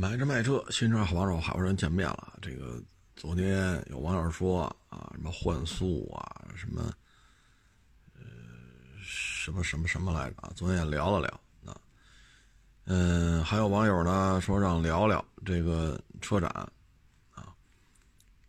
[0.00, 2.38] 买车卖车，新车好帮手，好多人见面了。
[2.40, 2.82] 这个
[3.16, 6.90] 昨天有网友说啊，什么换速啊，什么
[8.14, 8.22] 呃，
[9.04, 10.36] 什么什么什么来着？
[10.56, 11.76] 昨天也聊了聊啊。
[12.86, 16.48] 嗯，还有网友呢说让聊聊这个车展
[17.34, 17.52] 啊。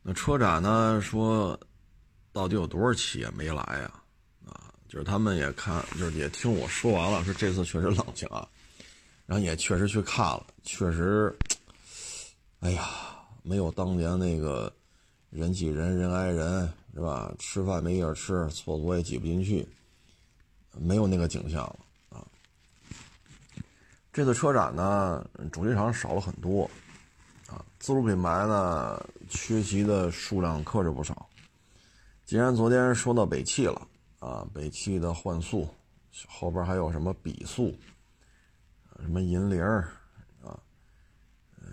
[0.01, 1.59] 那车展呢说，
[2.31, 3.91] 到底有多少企业没来呀？
[4.45, 8.47] 啊，就是他们也看，就是也听我说完了，说这次确实冷清啊。
[9.31, 11.33] 然后也确实去看了，确实，
[12.59, 12.89] 哎呀，
[13.43, 14.69] 没有当年那个
[15.29, 17.33] 人挤人、人挨人，是吧？
[17.39, 19.65] 吃饭没地儿吃，厕所也挤不进去，
[20.77, 22.27] 没有那个景象了啊。
[24.11, 26.69] 这次车展呢，主机厂少了很多
[27.47, 31.25] 啊，自主品牌呢缺席的数量可是不少。
[32.25, 33.87] 既然昨天说到北汽了
[34.19, 35.73] 啊，北汽的幻速
[36.27, 37.73] 后边还有什么比速？
[39.01, 39.61] 什么银铃
[40.41, 40.57] 啊，
[41.59, 41.67] 呃，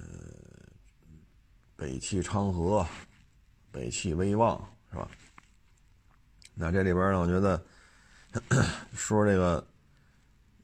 [1.76, 2.84] 北汽昌河，
[3.70, 4.58] 北汽威旺
[4.90, 5.08] 是吧？
[6.54, 7.62] 那这里边呢，我觉得
[8.96, 9.64] 说这个，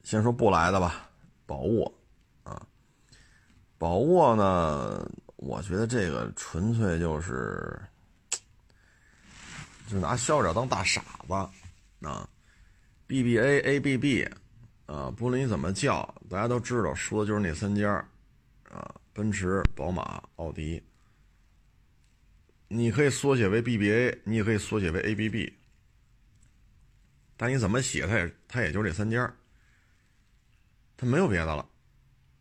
[0.03, 1.09] 先说不来的吧，
[1.45, 1.93] 宝沃
[2.43, 2.65] 啊，
[3.77, 7.79] 宝沃呢，我觉得这个纯粹就是，
[9.87, 11.33] 就拿消费者当大傻子
[12.05, 12.27] 啊
[13.07, 14.44] ，BBA ABB。
[14.85, 17.91] 啊，不论你怎么叫，大家都知道说的就是那三家
[18.69, 20.83] 啊，奔驰、宝马、奥迪。
[22.67, 25.53] 你可以缩写为 BBA，你也可以缩写为 ABB，
[27.37, 29.31] 但你怎么写，它也它也就这三家
[30.97, 31.67] 它没有别的了，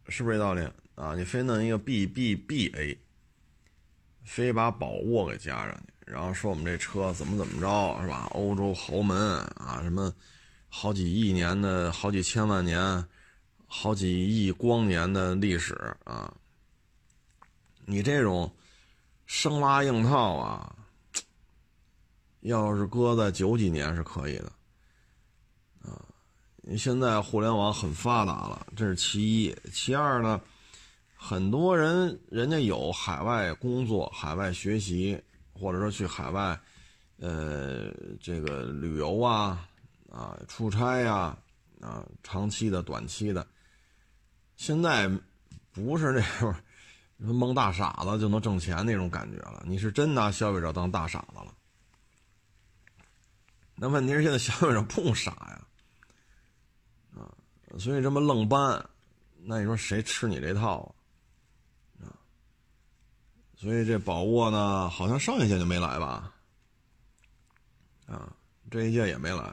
[0.08, 1.14] 是不是这道理啊？
[1.14, 2.98] 你非弄一个 BBBA，
[4.24, 8.26] 非把宝沃给加上去，然后说我们这车怎么怎么着，是吧？
[8.32, 9.16] 欧洲豪门
[9.56, 10.14] 啊，什么？
[10.76, 13.06] 好几亿年的好几千万年，
[13.68, 15.72] 好几亿光年的历史
[16.02, 16.34] 啊！
[17.86, 18.52] 你这种
[19.24, 20.74] 生拉硬套啊，
[22.40, 24.52] 要是搁在九几年是可以的
[25.80, 26.04] 啊。
[26.56, 29.56] 你现在互联网很发达了，这是其一。
[29.72, 30.40] 其二呢，
[31.14, 35.22] 很多人人家有海外工作、海外学习，
[35.52, 36.60] 或者说去海外，
[37.20, 39.68] 呃，这个旅游啊。
[40.14, 41.36] 啊，出差呀，
[41.80, 43.44] 啊，长期的、短期的，
[44.56, 45.10] 现在
[45.72, 46.54] 不是那种
[47.34, 49.60] 蒙大傻子就能挣钱那种感觉了。
[49.66, 51.52] 你是真拿消费者当大傻子了。
[53.74, 55.66] 那问题是现在消费者不傻呀，
[57.16, 57.26] 啊，
[57.76, 58.88] 所以这么愣搬，
[59.42, 60.94] 那你说谁吃你这套
[61.98, 62.06] 啊？
[62.06, 62.14] 啊，
[63.56, 66.32] 所以这宝沃呢，好像上一届就没来吧？
[68.06, 68.32] 啊，
[68.70, 69.52] 这一届也没来。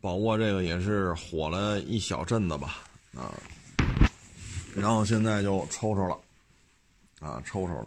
[0.00, 2.78] 宝沃这个也是火了一小阵子吧，
[3.14, 3.30] 啊，
[4.74, 6.18] 然后现在就抽抽了，
[7.20, 7.86] 啊，抽抽了。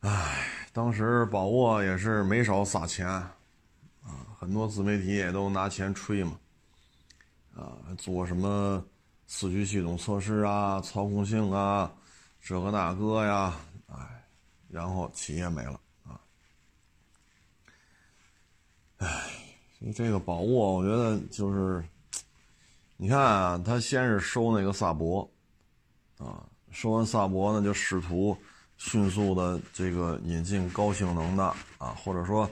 [0.00, 3.32] 唉，当时宝沃也是没少撒钱，啊，
[4.38, 6.38] 很多自媒体也都拿钱吹嘛，
[7.56, 8.84] 啊，做什么
[9.26, 11.92] 四驱系统测试啊，操控性啊，
[12.40, 13.56] 这个那个呀，
[13.88, 14.24] 唉，
[14.68, 16.20] 然后企业没了，啊，
[18.98, 19.45] 唉。
[19.94, 21.84] 这个宝沃，我觉得就是，
[22.96, 25.28] 你看啊，他先是收那个萨博，
[26.18, 26.42] 啊，
[26.72, 28.36] 收完萨博呢，就试图
[28.78, 31.44] 迅速的这个引进高性能的
[31.78, 32.50] 啊，或者说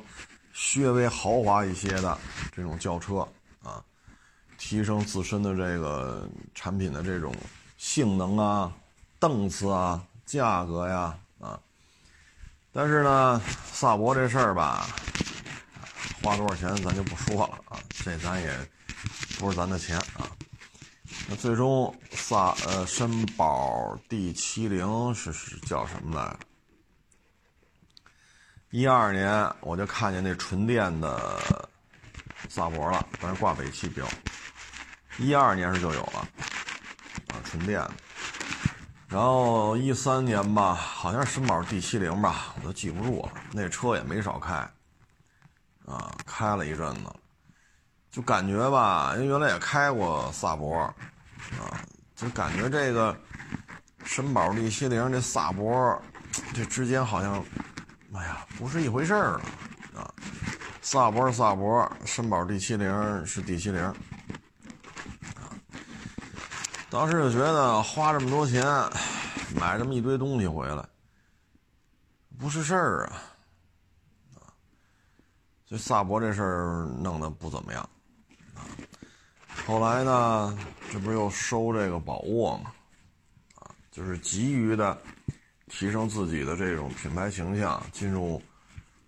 [0.76, 2.16] 略微豪华一些的
[2.54, 3.26] 这种轿车
[3.62, 3.82] 啊，
[4.58, 7.34] 提升自身的这个产品的这种
[7.78, 8.72] 性能啊、
[9.18, 11.58] 档次啊、价格呀啊，
[12.70, 13.40] 但是呢，
[13.72, 14.86] 萨博这事儿吧。
[16.24, 18.50] 花多少钱咱就不说了啊，这咱也
[19.38, 20.26] 不是咱的钱啊。
[21.28, 26.38] 那最终萨呃绅宝 D 七零是是叫什么来着？
[28.70, 31.38] 一二年我就看见那纯电的
[32.48, 34.08] 萨博了，但是挂北汽标。
[35.18, 36.26] 一二年是就有了
[37.28, 37.92] 啊，纯电的。
[39.08, 43.32] 然后一三年吧，好像是绅宝 D 七零吧，我都记不住了。
[43.52, 44.66] 那车也没少开。
[45.86, 47.12] 啊，开了一阵子，
[48.10, 50.94] 就感觉吧，因为原来也开过萨博，啊，
[52.16, 53.14] 就感觉这个
[54.04, 56.00] 绅宝 D 七零这萨博
[56.54, 57.44] 这之间好像，
[58.14, 59.40] 哎呀，不是一回事儿了
[60.00, 60.10] 啊。
[60.80, 63.94] 萨博萨博，绅宝 D 七零是 D 七零，啊，
[66.88, 68.64] 当时就觉得花这么多钱
[69.60, 70.82] 买这么一堆东西回来，
[72.38, 73.22] 不是事儿啊。
[75.66, 77.88] 这萨博这事儿弄得不怎么样，
[78.54, 78.68] 啊，
[79.66, 80.56] 后来呢，
[80.92, 82.70] 这不是又收这个宝沃嘛，
[83.90, 84.96] 就是急于的
[85.68, 88.40] 提升自己的这种品牌形象，进入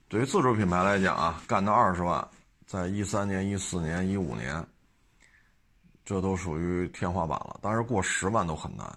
[0.09, 2.27] 对于自主品牌来讲啊，干到二十万，
[2.67, 4.67] 在一三年、一四年、一五年，
[6.07, 7.61] 这都属于天花板了。
[7.63, 8.91] 但是过十万都很难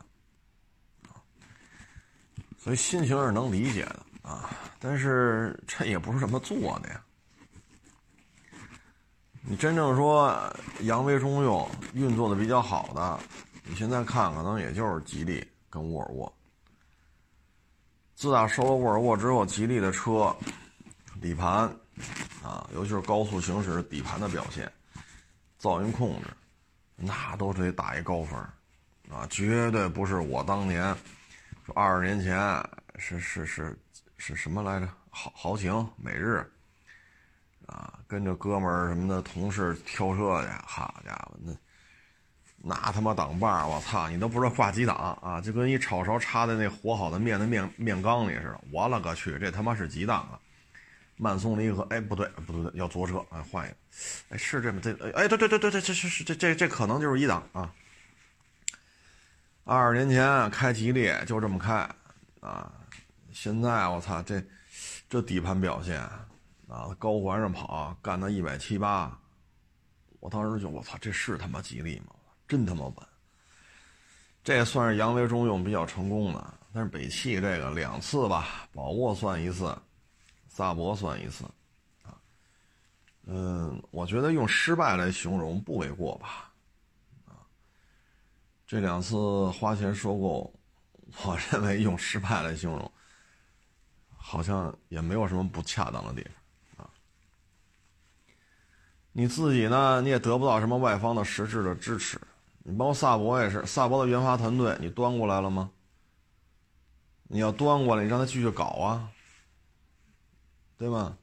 [2.58, 4.50] 所以心情是能理解的啊。
[4.80, 7.04] 但是这也不是这么做的呀。
[9.42, 10.38] 你真正说
[10.82, 13.20] 扬威中用运作的比较好的，
[13.64, 16.32] 你现在看可能也就是吉利跟沃尔沃。
[18.16, 20.36] 自打收了沃尔沃之后，吉利的车
[21.22, 21.72] 底盘
[22.44, 24.72] 啊，尤其是高速行驶底盘的表现、
[25.60, 26.28] 噪音控制，
[26.96, 28.38] 那都得打一高分
[29.10, 29.26] 啊！
[29.30, 30.96] 绝对不是我当年
[31.66, 32.38] 说二十年前
[32.98, 33.80] 是是是
[34.18, 34.90] 是什么来着？
[35.10, 36.46] 豪豪情、美日。
[37.70, 41.54] 啊，跟着哥们儿什么的同事挑车去，好家伙，那
[42.62, 48.62] 那他妈挡把我操，你都不知道挂几档啊，就跟一炒勺插在那和好的面的面面缸里似的。
[48.72, 50.40] 我勒个去，这他妈是几档啊？
[51.16, 53.76] 慢松离合，哎，不对，不对，要左车，哎，换一个，
[54.30, 57.72] 哎，是这么这，哎，对对对对对，这是是这这这可能就是一档啊。
[59.66, 61.88] 二十年前开吉利就这么开
[62.40, 62.72] 啊，
[63.32, 64.42] 现在我操，这
[65.10, 66.02] 这底盘表现。
[66.70, 69.20] 啊，高环上跑，干到一百七八，
[70.20, 72.14] 我当时就我操，这是他妈吉利吗？
[72.48, 72.96] 真他妈稳！
[74.44, 79.76] 这也算是扬威中用比较成功的，但是北汽这个两次吧，宝沃算一次，
[80.48, 81.44] 萨博算一次，
[82.04, 82.14] 啊，
[83.26, 86.52] 嗯，我觉得用失败来形容不为过吧，
[87.26, 87.42] 啊，
[88.68, 90.54] 这两次花钱收购，
[91.24, 92.92] 我认为用失败来形容，
[94.16, 96.34] 好像也没有什么不恰当的地方。
[99.12, 100.02] 你自己呢？
[100.02, 102.20] 你也得不到什么外方的实质的支持。
[102.64, 105.72] 你包括萨博也是，萨博的研发团队你端过来了吗？
[107.24, 109.10] 你要端过来，你让他继续搞啊，
[110.78, 111.18] 对吗？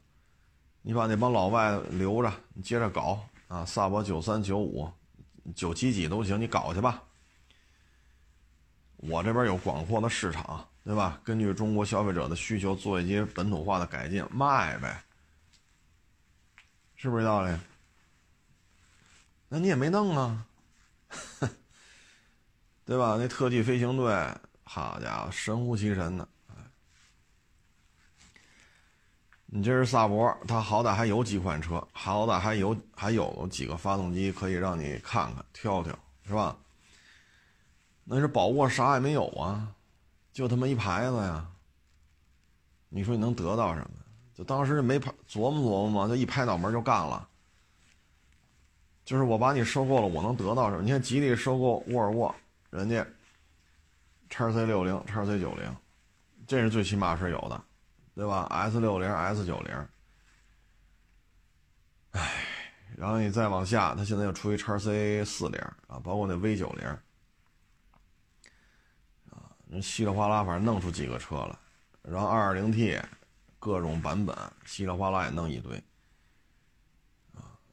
[0.83, 3.65] 你把那帮老外留着，你接着搞啊。
[3.65, 4.89] 萨博九三九五、
[5.55, 7.03] 九七几都行，你搞去吧。
[8.99, 11.21] 我这边有广阔的市场，对吧？
[11.25, 15.03] 根据中国消费者的需求做一些本土化的改进，卖呗，
[16.97, 17.57] 是不是这道理？
[19.49, 20.47] 那你也没弄啊，
[22.85, 23.17] 对吧？
[23.19, 24.13] 那特技飞行队，
[24.65, 26.29] 好家伙，神乎其神的。
[29.47, 35.97] 你这是萨博，它好歹还有几款车，好歹还有还有几个发动机可以让你看看挑挑，
[36.27, 36.57] 是吧？
[38.05, 39.73] 那是宝沃啥也没有啊，
[40.33, 41.49] 就他妈一牌子呀。
[42.89, 43.91] 你说你能得到什么？
[44.35, 47.29] 就当时没拍琢磨琢磨嘛，就一拍脑门就干了。
[49.07, 50.83] 就是我把你收购了，我能得到什么？
[50.83, 52.35] 你看吉利收购沃尔沃，
[52.71, 53.07] 人家
[54.29, 55.77] 叉 C 六零、叉 C 九零，
[56.45, 57.63] 这是最起码是有的，
[58.17, 59.89] 对吧？S 六零、S 九零，
[62.11, 62.45] 唉，
[62.97, 66.85] 然后你再往下，它现在又出一叉 C 四零啊，包括那 V 九零，
[69.31, 71.57] 啊，稀里哗啦，反正弄出几个车来，
[72.03, 73.01] 然后二二零 T
[73.61, 75.81] 各种版本，稀里哗啦也弄一堆。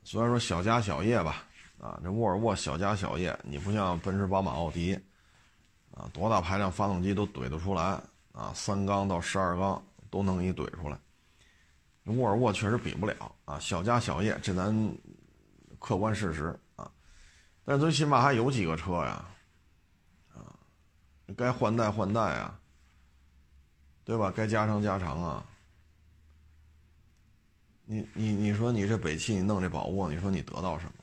[0.03, 1.44] 虽然说小家小业吧，
[1.79, 4.94] 啊，这沃尔沃小家小业，你不像奔驰、宝马、奥迪，
[5.91, 7.99] 啊，多大排量发动机都怼得出来，
[8.33, 10.97] 啊，三缸到十二缸都能给你怼出来。
[12.06, 14.97] 沃尔沃确实比不了，啊，小家小业，这咱
[15.80, 16.92] 客观事实啊。
[17.63, 19.25] 但最起码还有几个车呀，
[20.33, 20.51] 啊，
[21.37, 22.59] 该换代换代啊，
[24.04, 24.31] 对吧？
[24.35, 25.45] 该加长加长啊。
[27.85, 30.94] 你你你说你这北汽你弄这宝沃，你说你得到什么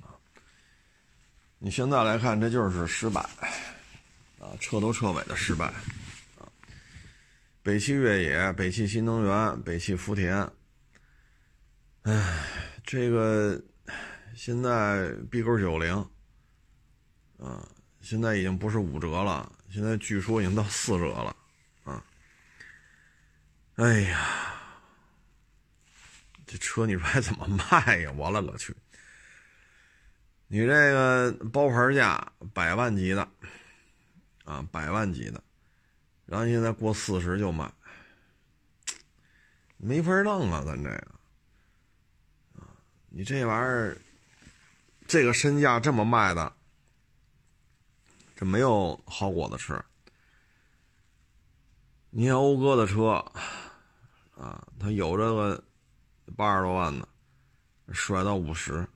[0.00, 0.06] 了？
[0.08, 0.16] 啊，
[1.58, 3.20] 你现在来看，这就是失败，
[4.38, 5.66] 啊，彻头彻尾的失败，
[6.38, 6.48] 啊，
[7.62, 10.50] 北汽越野、北汽新能源、北汽福田，
[12.02, 12.46] 唉，
[12.82, 13.62] 这个
[14.34, 15.94] 现在 B 勾九零，
[17.38, 17.68] 啊，
[18.00, 21.36] 现在已经不是五折了，现在据说已经到四折了，
[21.84, 22.02] 啊，
[23.74, 24.56] 哎呀。
[26.70, 28.12] 车你说还怎么卖呀？
[28.16, 28.72] 我勒个去！
[30.46, 33.28] 你这个包牌价百万级的，
[34.44, 35.42] 啊，百万级的，
[36.26, 37.68] 然后现在过四十就卖，
[39.78, 40.62] 没法弄啊！
[40.64, 41.14] 咱这个，
[42.60, 42.70] 啊，
[43.08, 43.98] 你这玩意儿，
[45.08, 46.52] 这个身价这么卖的，
[48.36, 49.84] 这没有好果子吃。
[52.10, 53.24] 你看讴歌的车，
[54.36, 55.64] 啊，它有这个。
[56.36, 57.08] 八十多万的，
[57.92, 58.86] 甩到五十，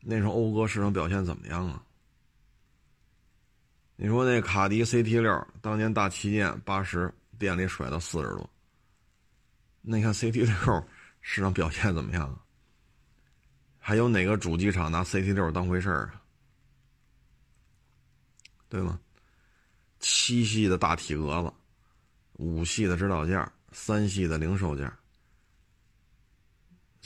[0.00, 1.82] 那时候讴歌市场表现怎么样啊？
[3.96, 8.50] 你说那卡迪 CT 六当年大旗舰八十店里甩到四十多，
[9.80, 10.88] 那你看 CT 六
[11.20, 12.40] 市场表现怎么样啊？
[13.78, 16.22] 还有哪个主机厂拿 CT 六当回事儿啊？
[18.68, 19.00] 对吗？
[19.98, 21.52] 七系的大体格子，
[22.34, 24.94] 五系的指导价，三系的零售价，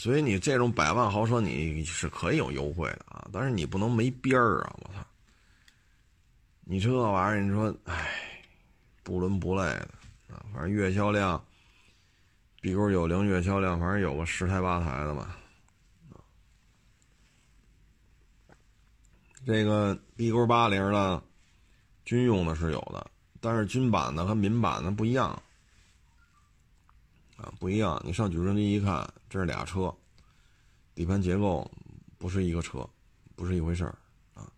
[0.00, 4.74] 所以你这种百万豪车你是可以有优惠的啊，但是你不能没边儿啊！
[4.80, 5.06] 我操，
[6.60, 8.42] 你这玩意儿，你说，唉，
[9.02, 9.90] 不伦不类的
[10.30, 11.44] 啊，反正月销量
[12.62, 15.36] ，B 勾九零月销量，反正有个十台八台的吧，
[19.44, 21.22] 这个 B 勾八零呢。
[22.06, 25.30] 军用的是有的，但是军版的和民版的不一样，
[27.36, 28.00] 啊，不一样。
[28.02, 29.94] 你上举升机一看，这是俩车，
[30.94, 31.70] 底盘结构
[32.18, 32.86] 不是一个车，
[33.36, 33.96] 不是一回事儿，
[34.34, 34.52] 啊。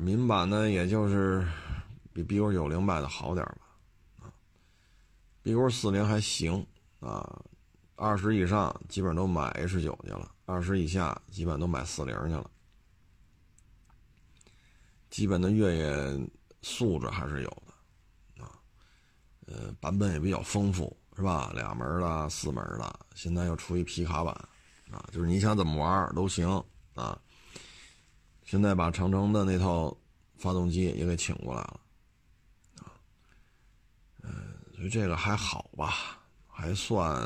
[0.00, 1.46] 民版呢也就是
[2.12, 4.34] 比 B 勾九零卖的好点吧，啊
[5.42, 6.66] ，B 勾四零还行，
[6.98, 7.40] 啊，
[7.94, 12.50] 二十以上基本都买 H 九去了，二十以下基本都买四零去了。
[15.10, 16.28] 基本的越野
[16.60, 18.58] 素质还是有的，啊，
[19.46, 21.50] 呃，版本也比较丰富，是吧？
[21.52, 24.32] 俩门的、四门的，现在又出一皮卡版，
[24.88, 26.48] 啊，就是你想怎么玩都行，
[26.94, 27.20] 啊。
[28.44, 29.92] 现在把长城的那套
[30.36, 31.80] 发动机也给请过来了，
[32.76, 32.94] 啊，
[34.22, 34.30] 嗯，
[34.76, 37.20] 所以这个还好吧，还算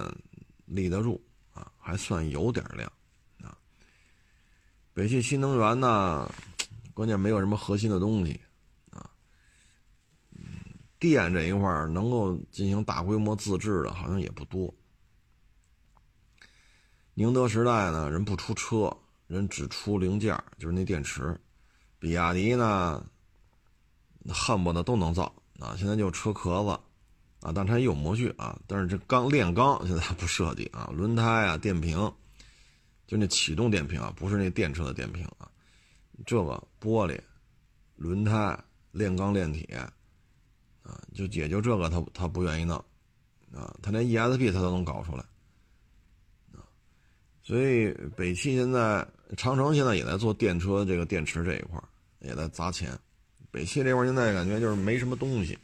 [0.65, 1.23] 立得住，
[1.53, 2.91] 啊，还算有点量，
[3.43, 3.55] 啊。
[4.95, 6.33] 北汽新能源呢？
[6.95, 8.41] 关键没有什么核心的东西，
[11.02, 14.73] 电这一块能够进行大规模自制的，好像也不多。
[17.14, 21.37] 宁德时代呢，人不出车，人只出零件，就是那电池。
[21.99, 23.04] 比亚迪呢，
[24.28, 26.71] 恨不得都能造啊，现在就车壳子，
[27.44, 31.99] 啊，但它也有模具啊，但是这钢炼钢现在不设计啊，轮胎啊，电瓶，
[33.09, 35.50] 就那启动电瓶啊，不是那电车的电瓶啊。
[36.25, 37.21] 这个玻璃、
[37.97, 38.56] 轮胎、
[38.92, 39.85] 炼钢炼铁，
[41.15, 42.77] 就也就这个他他不愿意弄，
[43.53, 45.25] 啊，他连 ESP 他都能搞出来，
[46.55, 46.65] 啊，
[47.43, 49.07] 所以北汽现在
[49.37, 51.83] 长城现在也在做电车这个电池这一块
[52.21, 52.99] 也在砸钱，
[53.51, 55.59] 北汽这块现在感觉就是没什么东西，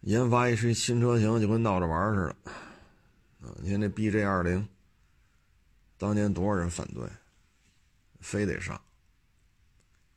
[0.00, 2.52] 研发一些新车型就跟闹着玩似的，
[3.48, 4.68] 啊，你看这 BJ 二零，
[5.96, 7.02] 当年多少人反对？
[8.20, 8.78] 非得上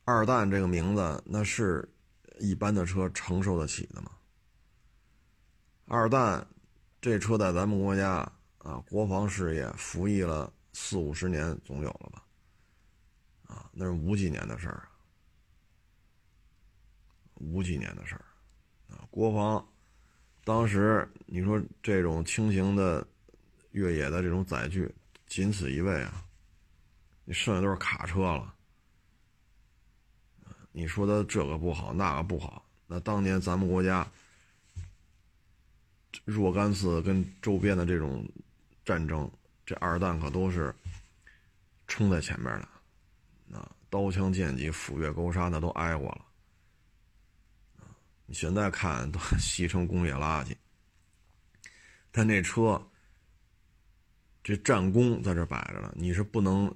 [0.03, 1.87] 二蛋这个名字，那是
[2.43, 4.11] 一般的车承受得起的吗？
[5.85, 6.45] 二蛋
[6.99, 12.25] 这车在咱们国家啊，国防事业服役了四五十年，总有了吧？
[13.47, 14.89] 啊，那是五几年的事儿，
[17.35, 18.25] 五几年的事儿
[18.89, 19.07] 啊。
[19.09, 19.65] 国防
[20.43, 23.07] 当时你说这种轻型的
[23.71, 24.93] 越野的这种载具，
[25.27, 26.25] 仅此一位啊。
[27.23, 28.53] 你剩下都是卡车了，
[30.73, 32.65] 你说的这个不好，那个不好。
[32.87, 34.05] 那当年咱们国家
[36.25, 38.27] 若干次跟周边的这种
[38.83, 39.31] 战争，
[39.65, 40.75] 这二弹可都是
[41.87, 46.25] 冲在前面的，啊，刀枪剑戟斧钺钩叉那都挨过了，
[48.25, 50.53] 你现在看都 吸成工业垃圾。
[52.11, 52.85] 但那车
[54.43, 56.75] 这战功在这摆着呢，你是不能。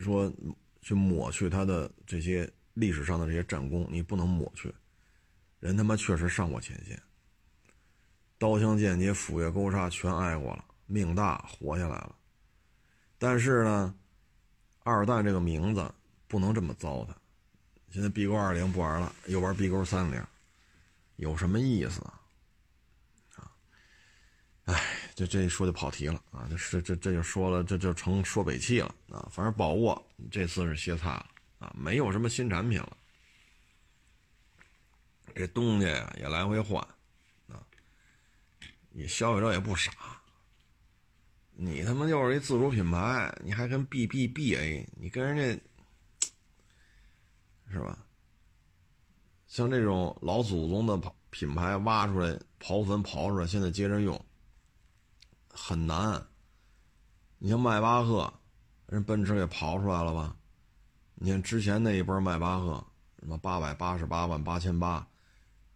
[0.00, 0.32] 说
[0.80, 4.72] 去抹去他的这些历史上的这些战功，你不能抹去。
[5.60, 7.00] 人他妈确实上过前线，
[8.38, 12.14] 刀枪剑戟斧钺钩叉全挨过了，命大活下来了。
[13.18, 13.94] 但是呢，
[14.84, 15.90] 二蛋这个名字
[16.26, 17.08] 不能这么糟蹋。
[17.90, 20.22] 现在 B 勾二零不玩了，又玩 B 勾三零，
[21.16, 22.20] 有什么意思啊？
[23.36, 23.52] 啊，
[24.64, 24.94] 哎。
[25.18, 26.46] 这这一说就跑题了啊！
[26.48, 29.28] 这是这这就说了，这就成说北汽了啊！
[29.32, 31.26] 反正宝沃这次是歇菜了
[31.58, 32.96] 啊，没有什么新产品了。
[35.34, 36.82] 这东西也来回换
[37.48, 37.62] 啊，
[38.90, 39.92] 你消费者也不傻，
[41.52, 45.62] 你他妈就是一自主品牌，你还跟 B B B A，你跟人家
[47.70, 47.98] 是吧？
[49.46, 51.00] 像这种老祖宗的
[51.30, 54.24] 品牌挖出来刨坟刨出来，现在接着用。
[55.50, 56.24] 很难，
[57.38, 58.32] 你像迈巴赫，
[58.86, 60.36] 人奔驰给刨出来了吧？
[61.20, 62.86] 你看之前那一波迈巴赫，
[63.18, 65.06] 什么八百八十八万八千八，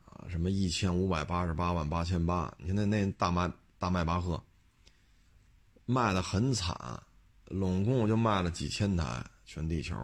[0.04, 4.40] 啊，什么一千五百八十八万八千八，你看那那大迈大迈巴赫，
[5.84, 7.02] 卖的很惨，
[7.46, 9.96] 拢共就卖了几千台，全地球，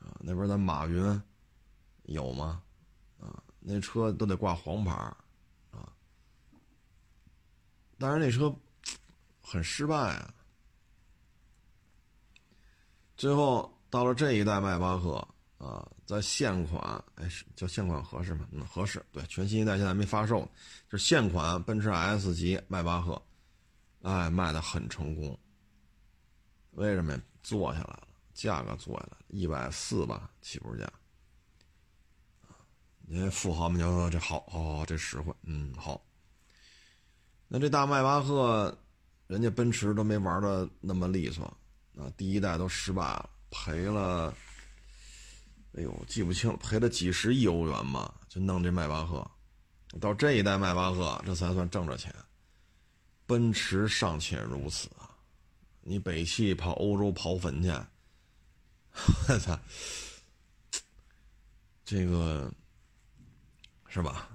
[0.00, 1.22] 啊，那边咱马云
[2.06, 2.60] 有吗？
[3.20, 4.92] 啊，那车都得挂黄牌
[5.70, 5.92] 啊。
[7.98, 8.52] 但是那车
[9.40, 10.34] 很失败啊。
[13.16, 15.26] 最后到了这一代迈巴赫
[15.56, 18.46] 啊，在现款，哎，叫现款合适吗？
[18.52, 19.02] 嗯，合适。
[19.10, 20.40] 对，全新一代现在没发售，
[20.86, 23.22] 就是现款奔驰 S 级迈巴赫，
[24.02, 25.34] 哎，卖的很成功。
[26.72, 27.20] 为什么呀？
[27.42, 30.86] 做下来了，价格做下来，一百四吧，起步价。
[33.08, 36.04] 因为富豪们就说这好，好，这实惠，嗯，好。
[37.48, 38.76] 那这大迈巴赫，
[39.26, 41.46] 人家奔驰都没玩的那么利索。
[41.96, 43.30] 啊，第一代都失败了，
[43.64, 44.32] 赔了，
[45.76, 49.28] 哎呦，记不清了，赔了几十亿欧元吧，就弄这迈巴赫。
[50.00, 52.14] 到这一代迈巴赫，这才算挣着钱。
[53.24, 55.10] 奔驰尚且如此啊，
[55.80, 57.70] 你北汽跑欧洲刨坟去，
[59.28, 59.58] 我操，
[61.84, 62.52] 这个
[63.88, 64.28] 是吧？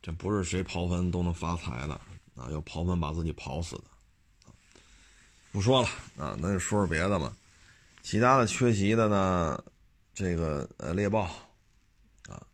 [0.00, 1.94] 这不是谁刨坟都能发财的
[2.36, 3.84] 啊，要刨坟把自己刨死的。
[5.50, 7.36] 不说了啊，那就说说别的吧。
[8.02, 9.64] 其他的缺席的呢，
[10.12, 11.22] 这个呃猎豹
[12.28, 12.44] 啊，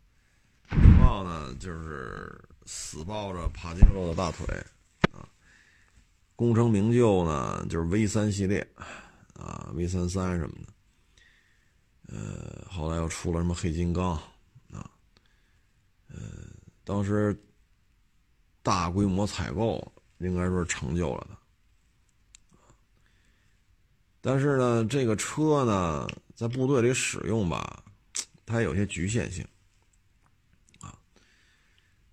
[0.69, 4.45] 猎豹呢就是死抱着帕杰罗的大腿
[5.11, 5.27] 啊。
[6.35, 8.65] 功成名就呢，就是 V 三系列
[9.33, 10.73] 啊，V 三三什么的。
[12.15, 14.13] 呃，后来又出了什么黑金刚
[14.71, 14.89] 啊，
[16.09, 16.17] 呃，
[16.83, 17.37] 当时
[18.61, 21.38] 大规模采购应该说是成就了他。
[24.21, 27.83] 但是呢，这个车呢，在部队里使用吧，
[28.45, 29.47] 它有些局限性，
[30.81, 30.93] 啊，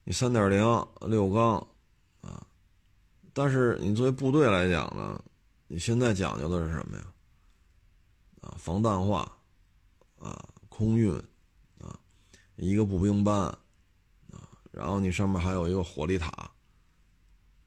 [0.04, 0.60] 你三点零
[1.00, 1.66] 六缸，
[2.20, 2.46] 啊，
[3.32, 5.20] 但是你作为部队来讲呢，
[5.66, 7.04] 你现在讲究的是什么呀？
[8.42, 9.36] 啊，防弹化，
[10.20, 11.12] 啊，空运，
[11.80, 11.98] 啊，
[12.54, 13.36] 一个步兵班，
[14.30, 16.28] 啊，然后你上面还有一个火力塔，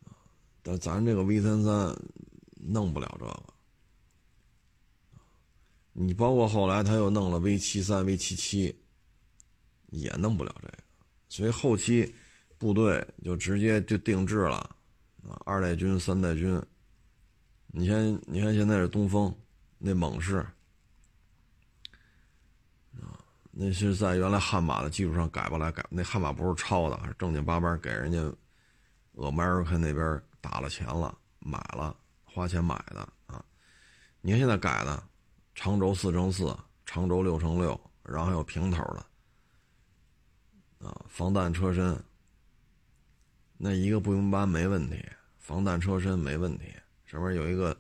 [0.06, 0.15] 啊，
[0.63, 1.93] 但咱这个 V 三三
[2.56, 3.43] 弄不了这个。
[6.01, 8.73] 你包括后来他又弄了 V 七三、V 七七，
[9.88, 10.77] 也弄不了这个，
[11.27, 12.15] 所以后期
[12.57, 14.55] 部队就直接就定制了
[15.27, 16.57] 啊，二代军、三代军。
[17.67, 19.35] 你先，你看现在是东风
[19.77, 20.38] 那猛士
[23.01, 23.19] 啊，
[23.51, 28.19] 那是在原来悍马的基础上改过来改，那悍马不是抄的，是正经八百给人家
[29.17, 33.43] America 那边打了钱了，买了花钱买的啊。
[34.21, 35.03] 你看现在改的。
[35.60, 42.02] 长轴四乘四，长轴六乘六，然后还有平头的，啊，防弹车身。
[43.58, 45.06] 那一个步兵班没问题，
[45.38, 46.74] 防弹车身没问题，
[47.06, 47.78] 上面有一个，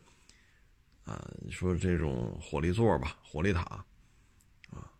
[1.05, 3.61] 啊，说这种火力座吧，火力塔，
[4.71, 4.91] 啊，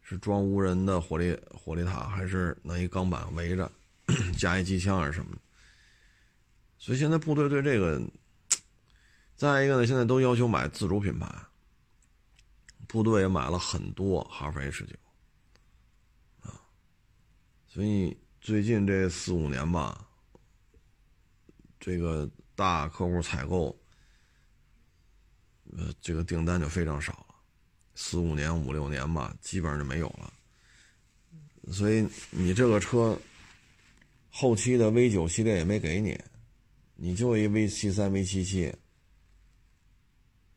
[0.00, 3.68] 是装无人的火力火力塔，还是拿一钢板围着，
[4.38, 5.36] 加一机枪还是什么？
[6.78, 8.00] 所以现在部队对这个，
[9.34, 11.28] 再一个呢，现在都要求买自主品牌。
[12.90, 14.96] 部队也买了很多哈弗 H 九，
[16.40, 16.60] 啊，
[17.68, 20.08] 所以最近这四五年吧，
[21.78, 23.78] 这个大客户采购，
[25.76, 27.34] 呃，这个订单就非常少了，
[27.94, 30.32] 四五年、五六年吧，基本上就没有了。
[31.70, 33.16] 所以你这个车
[34.30, 36.20] 后期的 V 九系列也没给你，
[36.96, 38.74] 你就一 V 七三、V 七七。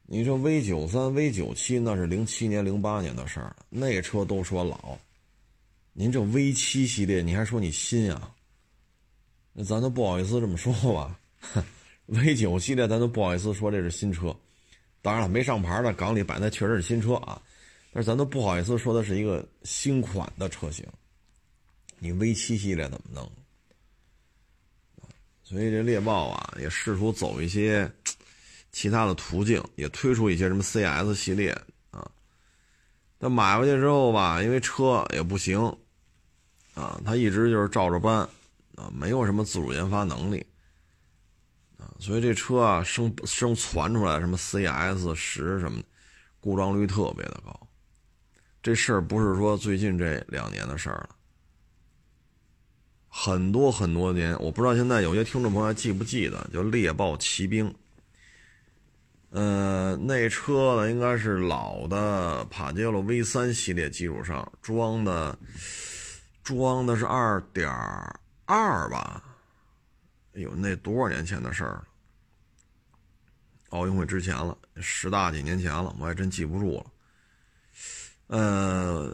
[0.05, 4.97] 你说 V 九三、V 九七那是零七年、零八年的事儿，那车都说老。
[5.93, 8.33] 您这 V 七系列，你还说你新啊？
[9.53, 11.19] 那咱都不好意思这么说吧。
[12.07, 14.35] V 九系列咱都不好意思说这是新车，
[15.01, 17.41] 当然了，没上牌的港里摆的确实是新车啊，
[17.93, 20.85] 但是咱都不好意思说的是一个新款的车型。
[21.97, 23.31] 你 V 七系列怎么弄？
[25.43, 27.89] 所以这猎豹啊，也试图走一些。
[28.73, 31.51] 其他的途径也推出一些什么 CS 系列
[31.91, 32.09] 啊，
[33.19, 35.59] 但买回去之后吧，因为车也不行
[36.73, 38.27] 啊，它一直就是照着搬
[38.75, 40.43] 啊，没有什么自主研发能力
[41.77, 45.85] 啊，所以这车啊生生传出来什么 CS 十什么的，
[46.39, 47.67] 故障率特别的高。
[48.63, 51.09] 这事儿不是说最近这两年的事儿了，
[53.07, 57.71] 很多很多年，我不知道现在有些听众朋友还记不记得，叫猎豹骑兵。
[59.33, 65.35] 呃，那车呢，应该是老的帕杰罗 V 三系列基础上装的，
[66.43, 67.67] 装的是二点
[68.45, 69.23] 二吧？
[70.35, 71.83] 哎呦，那多少年前的事儿了？
[73.69, 76.85] 奥运会之前了，十大几年前了，我还真记不住了。
[78.27, 79.11] 呃，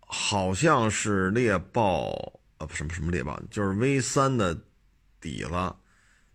[0.00, 4.58] 好像是猎豹，呃，不什么什么猎豹，就是 V 三的
[5.20, 5.76] 底子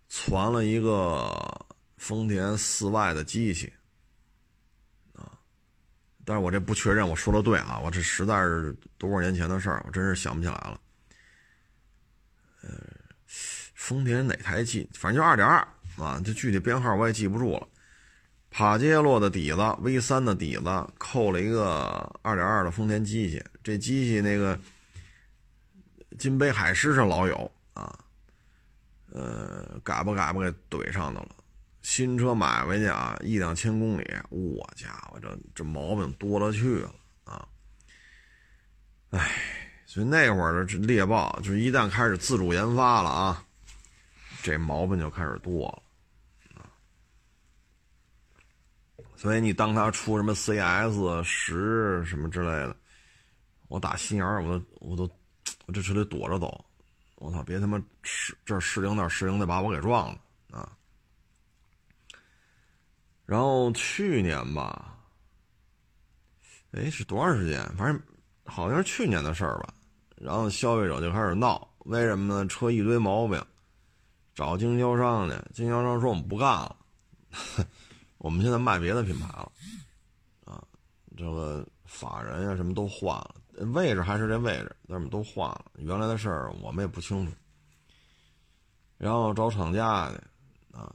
[0.08, 1.66] 传了一个
[2.00, 3.70] 丰田四 Y 的机器，
[5.12, 5.30] 啊，
[6.24, 10.80] 但是我这不确认，我说的对啊，我这实在是多少年前的事儿，我真是想不起来了。
[12.62, 12.70] 呃，
[13.74, 15.58] 丰田哪台机，反正就二点二
[15.98, 17.68] 啊，这具体编号我也记不住了。
[18.50, 20.64] 帕杰罗的底子，V 三的底子，
[20.96, 23.44] 扣了一个二点二的丰田机器。
[23.62, 24.58] 这机器那个
[26.18, 27.96] 金杯海狮上老有啊，
[29.12, 31.36] 呃，改吧改吧给怼上的了。
[31.82, 37.48] 新车买回去啊，一两千公里，我家伙这这毛病多了去了啊！
[39.10, 39.42] 哎，
[39.86, 43.44] 所以那会儿的这猎豹，就是一旦开始自主研发了啊，
[44.42, 46.68] 这毛病就开始多了啊。
[49.16, 52.76] 所以你当他出什么 CS 十什么之类的，
[53.68, 55.10] 我打心眼儿我都我都
[55.64, 56.62] 我这车得躲着走，
[57.16, 60.76] 我操，别他妈失这失灵那失灵的把我给撞了啊！
[63.30, 64.98] 然后去年吧，
[66.72, 67.64] 哎是多长时间？
[67.76, 68.02] 反正
[68.44, 69.72] 好像是去年的事儿吧。
[70.16, 72.44] 然后消费者就开始闹，为什么呢？
[72.48, 73.40] 车一堆毛病，
[74.34, 76.76] 找经销商去，经销商说我们不干了。
[78.18, 79.52] 我们现在卖别的品牌了，
[80.44, 80.60] 啊，
[81.16, 85.66] 这个法人呀什么都换了，位置还是这位置，但是都换了。
[85.76, 87.32] 原来的事儿我们也不清楚。
[88.98, 90.16] 然后找厂家去，
[90.76, 90.92] 啊，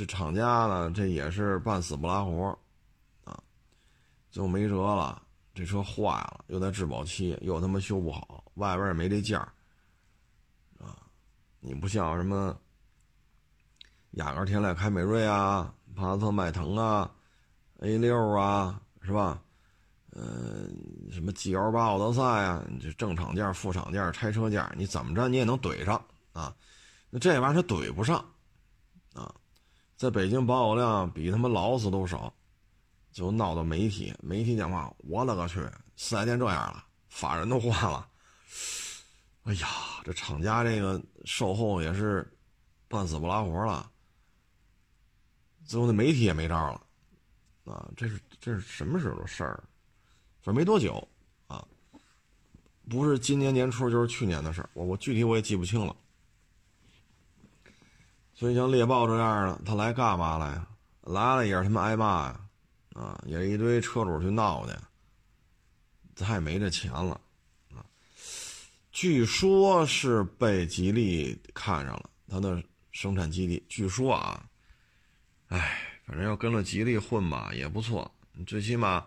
[0.00, 2.58] 这厂家呢，这也是半死不拉活，
[3.22, 3.38] 啊，
[4.30, 5.20] 最后没辙了，
[5.52, 9.52] 这车坏了，又在质保期，又他妈修不好，外边也没这件儿，
[10.78, 10.96] 啊，
[11.60, 12.58] 你不像什么
[14.12, 15.74] 雅阁、天籁、凯美瑞啊。
[15.94, 17.12] 帕萨特、迈腾啊
[17.80, 19.42] ，A 六啊，是吧？
[20.12, 26.56] 嗯，什么 G L 八奥德赛啊，这正厂件、副厂件、拆车件，你怎么着你也能怼上啊？
[27.10, 28.24] 那这玩意儿它怼不上
[29.12, 29.34] 啊，
[30.00, 32.32] 在北京保有量比他妈劳斯都少，
[33.12, 35.56] 就闹到媒体，媒体讲话，我勒个去，
[35.94, 38.08] 四 S 店这样了，法人都换了，
[39.42, 39.68] 哎呀，
[40.02, 42.26] 这厂家这个售后也是
[42.88, 43.92] 半死不拉活了。
[45.66, 46.80] 最后那媒体也没招了，
[47.70, 49.62] 啊，这是这是什么时候的事儿？
[50.40, 51.06] 反正没多久，
[51.46, 51.62] 啊，
[52.88, 55.94] 不是今年年初就是去年的事儿，我我具体我也记不清了。
[58.40, 60.66] 所以像猎豹这样的，他来干嘛来呀？
[61.02, 62.40] 来了也是他妈挨骂呀，
[62.94, 64.72] 啊，也是一堆车主去闹去，
[66.16, 67.20] 他也没这钱了，
[67.74, 67.84] 啊，
[68.90, 74.42] 据说是被吉利看上了他的生产基地，据说啊。
[75.48, 78.10] 哎，反正要跟了吉利混吧也不错，
[78.46, 79.06] 最起码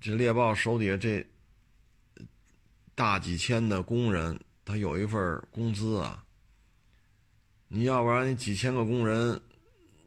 [0.00, 1.26] 这猎豹手底下这
[2.94, 6.23] 大几千的工人，他有一份工资啊。
[7.74, 9.40] 你要不然你几千个工人，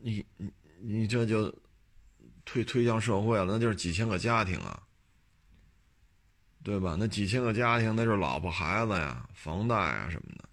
[0.01, 0.49] 你你
[0.81, 1.53] 你这就
[2.45, 4.81] 推推向社会了，那就是几千个家庭啊，
[6.63, 6.95] 对吧？
[6.97, 10.47] 那几千个家庭，那是老婆孩子呀，房贷啊什么的。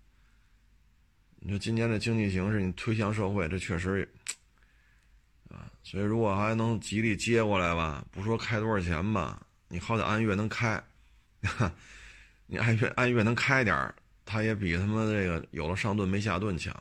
[1.38, 4.12] 你说今年的经济形势，你推向社会，这确实
[5.50, 5.70] 啊。
[5.84, 10.82] 所以，如果还能极力接过来吧，不说开多少钱吧，你好歹按月能开，
[12.46, 16.74] 你按月按月能开点儿，它也比他妈这个有了上顿没下顿强，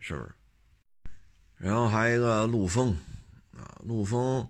[0.00, 0.34] 是不是？
[1.56, 2.96] 然后还有一个陆风，
[3.52, 4.44] 啊，陆风，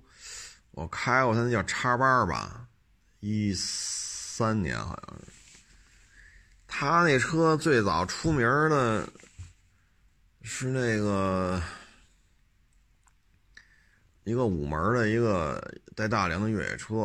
[0.70, 2.66] 我开过他那叫叉八吧，
[3.18, 5.32] 一三年好像是，
[6.66, 9.06] 他那车最早出名的，
[10.42, 11.62] 是那个。
[14.24, 15.60] 一个五门的一个
[15.96, 17.04] 带大梁的越野车，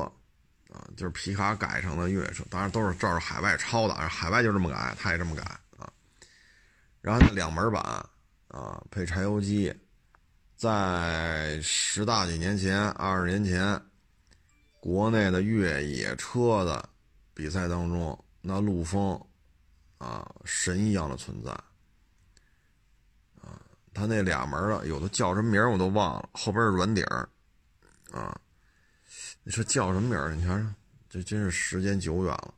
[0.69, 5.41] 啊，就是皮卡改成的越野车，当然都是照着海外抄的，海外就这么改，他也这么改
[5.77, 5.89] 啊。
[7.01, 8.05] 然后两门版，
[8.55, 9.75] 啊，配柴油机，
[10.55, 13.81] 在十大几年前、二十年前，
[14.79, 16.87] 国内的越野车的
[17.33, 19.21] 比赛当中，那陆风，
[19.97, 21.51] 啊，神一样的存在。
[23.41, 23.59] 啊
[23.93, 27.27] 他那俩门的，有的叫什么名我都忘了，后边是软底儿，
[28.11, 28.39] 啊，
[29.43, 30.33] 你说叫什么名儿？
[30.33, 30.57] 你瞧，
[31.09, 32.53] 这真是时间久远了。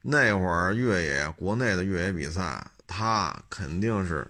[0.00, 4.26] 那会儿越野国内的越野比赛，他肯定是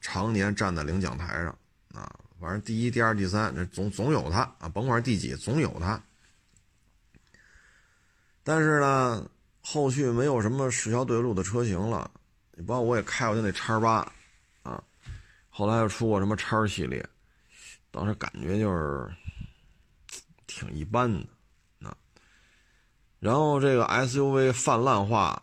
[0.00, 1.56] 常年站在领奖台上
[1.92, 2.10] 啊，
[2.40, 6.02] 反正第一、第二、第三，这总总有他啊，甭管第几，总有他。
[8.42, 12.10] 但是呢，后续没有什么市销对路的车型了，
[12.52, 13.96] 你包括我也开过他那叉八。
[14.62, 14.82] 啊
[15.52, 17.06] 后来又出过什么叉系列，
[17.90, 19.10] 当时感觉就是
[20.46, 21.94] 挺一般的，啊，
[23.18, 25.42] 然后这个 SUV 泛滥化，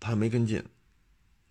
[0.00, 0.64] 它也没跟进，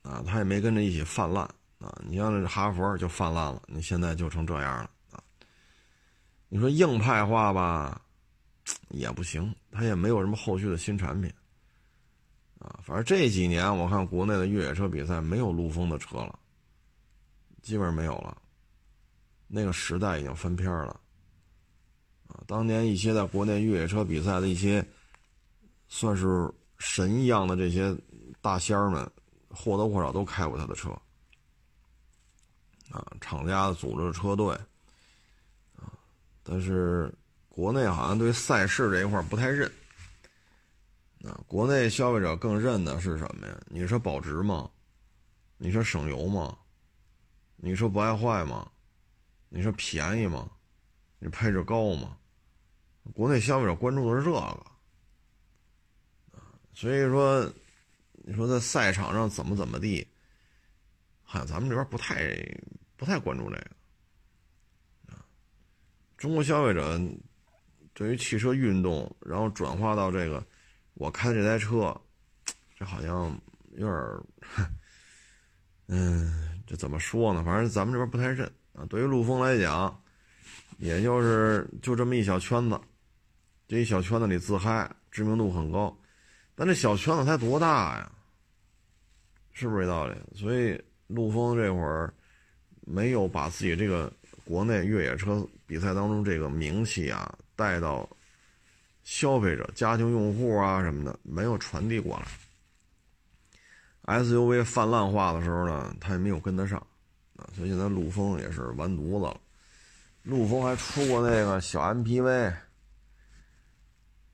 [0.01, 1.47] 啊，它也没跟着一起泛滥
[1.83, 2.01] 啊。
[2.05, 5.21] 你像这哈佛就泛滥了，你现在就成这样了啊。
[6.47, 8.01] 你说硬派化吧，
[8.89, 11.31] 也不行，它也没有什么后续的新产品，
[12.59, 16.39] 啊，反正这几年我看国内的越野车比赛没有陆风的车了，
[17.61, 18.37] 基本上没有了，
[19.47, 20.99] 那个时代已经翻篇了，
[22.27, 24.85] 啊，当年一些在国内越野车比赛的一些。
[25.89, 27.95] 算是神一样的这些
[28.41, 29.07] 大仙儿们，
[29.49, 30.89] 或多或少都开过他的车，
[32.93, 34.53] 啊，厂家组织车队，
[35.75, 35.89] 啊，
[36.43, 37.11] 但是
[37.49, 39.67] 国内好像对赛事这一块不太认，
[41.23, 43.59] 啊，国内消费者更认的是什么呀？
[43.65, 44.69] 你说保值吗？
[45.57, 46.55] 你说省油吗？
[47.55, 48.69] 你说不爱坏吗？
[49.49, 50.51] 你说便宜吗？
[51.17, 52.15] 你配置高吗？
[53.15, 54.65] 国内消费者关注的是这个。
[56.75, 57.51] 所以说，
[58.11, 60.07] 你说在赛场上怎么怎么地，
[61.23, 62.35] 好像咱们这边不太
[62.95, 65.25] 不太关注这个啊。
[66.17, 66.99] 中国消费者
[67.93, 70.45] 对于汽车运动，然后转化到这个
[70.95, 71.95] 我开这台车，
[72.77, 73.37] 这好像
[73.71, 74.23] 有点儿
[75.87, 77.43] 嗯，这怎么说呢？
[77.43, 78.85] 反正咱们这边不太认啊。
[78.89, 80.01] 对于陆风来讲，
[80.77, 82.79] 也就是就这么一小圈子，
[83.67, 85.95] 这一小圈子里自嗨，知名度很高。
[86.55, 88.11] 但这小圈子才多大呀？
[89.51, 90.15] 是不是这道理？
[90.33, 92.11] 所以陆风这会儿
[92.85, 94.11] 没有把自己这个
[94.43, 98.07] 国内越野车比赛当中这个名气啊带到
[99.03, 102.27] 消费者、家庭用户啊什么的，没有传递过来。
[104.19, 106.77] SUV 泛滥化的时候呢，他也没有跟得上
[107.37, 109.39] 啊，所以现在陆风也是完犊子了。
[110.23, 112.53] 陆风还出过那个小 MPV，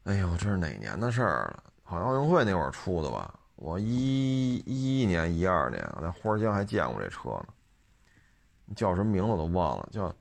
[0.03, 1.63] 哎呦，这是哪年的事儿了？
[1.83, 3.39] 好像奥运会那会儿出的吧？
[3.55, 7.47] 我一一一年、一二年，我在花江还见过这车呢。
[8.75, 10.13] 叫什么名字我都忘了，叫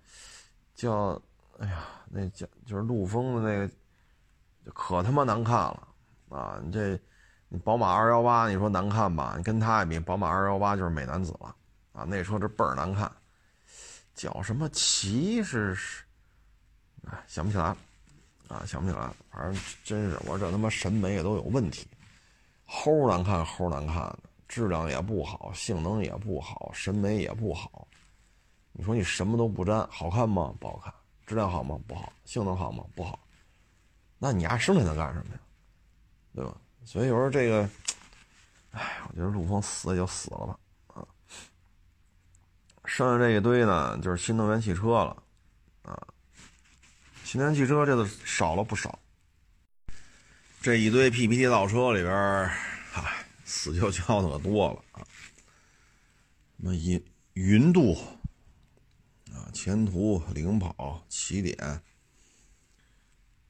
[0.75, 1.21] 叫，
[1.59, 5.89] 哎呀，那叫就是陆风的那个，可他妈难看了
[6.29, 6.61] 啊！
[6.63, 6.99] 你这
[7.49, 9.35] 你宝马二幺八，你说难看吧？
[9.37, 11.55] 你跟它一比，宝马二幺八就是美男子了
[11.93, 12.05] 啊！
[12.09, 13.11] 那车这倍儿难看，
[14.15, 16.05] 叫什么骑是是，
[17.07, 17.75] 哎，想不起来。
[18.49, 21.87] 啊，想不起来，反正真是我这他妈审美也都有问题，
[22.67, 27.87] 齁难看，齁难看的，质量也不好，性能也不好，审美也不好。
[28.79, 30.55] 你说你什么都不沾，好看吗？
[30.61, 30.95] 不好看。
[31.27, 31.77] 质量好吗？
[31.89, 32.13] 不好。
[32.25, 32.85] 性能好吗？
[32.95, 33.19] 不好。
[34.19, 35.41] 那你丫生产它干什么呀？
[36.33, 36.57] 对吧？
[36.85, 37.69] 所以有时候这个，
[38.71, 40.59] 哎，我觉得陆风死也就死了吧，
[40.95, 41.03] 啊。
[42.85, 45.23] 剩下这一堆呢，就是新能源汽车了，
[45.83, 46.01] 啊。
[47.25, 48.97] 新能源汽车这都少了不少，
[50.63, 55.05] 这一堆 PPT 造车里边，唉，死翘翘的可多了啊。
[56.61, 57.99] 什么云云度
[59.39, 61.81] 啊，前途、领跑、起点，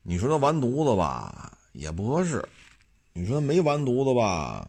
[0.02, 2.40] 你说他完犊子吧，也不合适；
[3.14, 4.68] 你说没完犊子吧，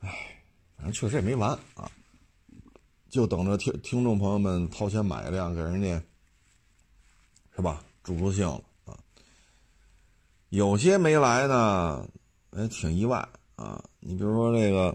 [0.00, 0.42] 唉，
[0.76, 1.88] 反正确实也没完啊。
[3.08, 6.02] 就等着听听众朋友们掏钱买一辆，给人家。
[7.54, 7.82] 是吧？
[8.02, 8.98] 助助兴了啊！
[10.50, 12.06] 有些没来呢，
[12.50, 13.82] 哎，挺意外啊。
[14.00, 14.94] 你比如说这个，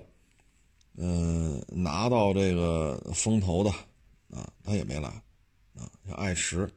[0.95, 3.71] 嗯，拿到这个风投的
[4.31, 5.07] 啊，他也没来
[5.75, 5.87] 啊。
[6.07, 6.69] 像爱驰，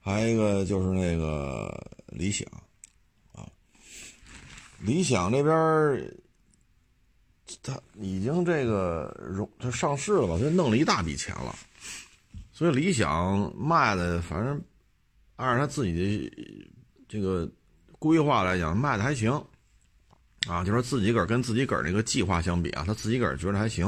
[0.00, 1.70] 还有一个就是那个
[2.06, 2.46] 理想
[3.32, 3.46] 啊。
[4.80, 6.14] 理想这边，
[7.62, 10.38] 他已经这个融，他上市了吧？
[10.42, 11.54] 他弄了一大笔钱了，
[12.52, 14.60] 所以理想卖的反正。
[15.36, 16.30] 按照他自己的
[17.08, 17.50] 这个
[17.98, 19.32] 规划来讲，卖的还行，
[20.46, 23.86] 啊，就说自己个儿跟自己个儿那个计划相比啊，他自己个儿觉得还行。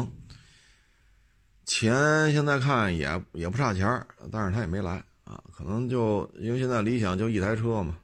[1.64, 3.86] 钱现在看也也不差钱
[4.30, 7.96] 但是他也没来啊，可能就因为现在理想就一台车嘛，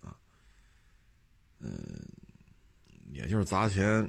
[0.00, 0.16] 啊，
[1.58, 1.72] 嗯，
[3.10, 4.08] 也就是砸钱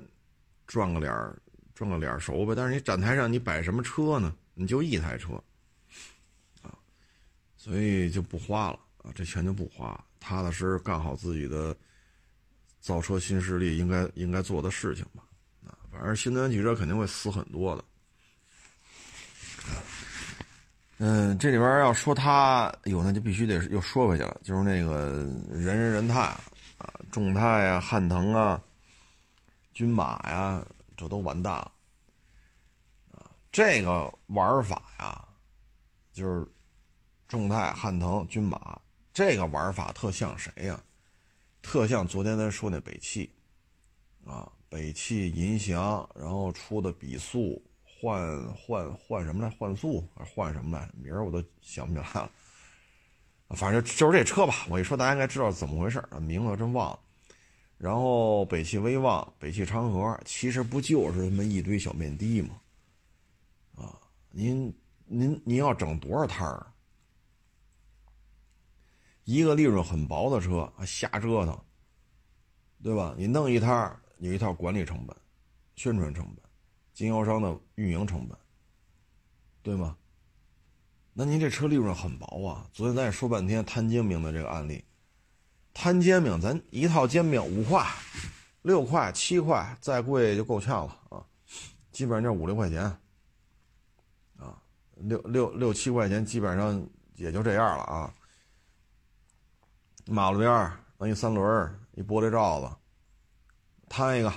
[0.67, 1.35] 赚个脸儿
[1.73, 2.53] 赚个脸熟呗。
[2.55, 4.33] 但是你展台上你摆什么车呢？
[4.53, 5.33] 你就一台车。
[6.61, 6.71] 啊
[7.57, 11.75] 所以就不花了啊，这钱就不花，踏踏实实干好自己的
[12.79, 15.23] 造车新势力应该应该做的事情吧。
[15.65, 17.83] 啊，反正新能源汽车肯定会死很多的。
[20.97, 25.09] 嗯，这里边要说它，有那就必须得又说回去了，就是那个
[25.51, 26.21] 人人人泰
[26.77, 28.61] 啊，众泰啊，汉腾啊，
[29.73, 31.71] 军马呀，这都完蛋了。
[33.11, 35.27] 啊，这个玩法呀，
[36.13, 36.45] 就是。
[37.27, 38.79] 众泰、汉腾、军马，
[39.11, 40.79] 这个玩法特像谁呀？
[41.63, 43.29] 特像昨天咱说那北汽，
[44.23, 47.59] 啊，北汽银翔，然后出的比速
[47.97, 49.49] 换换换什么来？
[49.57, 50.89] 换速换什么来？
[50.95, 52.31] 名儿我都想不起来了。
[53.49, 56.99] 反正就是这车吧，我一说大家应该知道怎么回事名字真忘了。
[57.77, 62.61] 然后北汽威旺、北汽昌河，其实不就是那么一堆小面的吗？
[63.75, 63.99] 啊，
[64.31, 64.73] 您
[65.05, 66.65] 您您要整多少摊儿？
[69.25, 71.59] 一个利润很薄的车瞎折腾，
[72.83, 73.13] 对吧？
[73.17, 75.15] 你弄一摊儿有一套管理成本、
[75.75, 76.44] 宣传成本、
[76.95, 78.35] 经销商的运营成本，
[79.61, 79.97] 对吗？
[81.13, 82.65] 那您这车利润很薄啊！
[82.73, 84.83] 昨天咱也说半天摊煎饼的这个案例，
[85.73, 87.85] 摊煎饼，咱一套煎饼五块、
[88.61, 91.25] 六块、七块，再贵就够呛了啊！
[91.91, 92.83] 基本上就五六块钱，
[94.37, 94.61] 啊，
[94.95, 98.13] 六六六七块钱，基本上也就这样了啊。
[100.05, 102.75] 马路边弄一三轮一玻璃罩子，
[103.89, 104.33] 摊一个，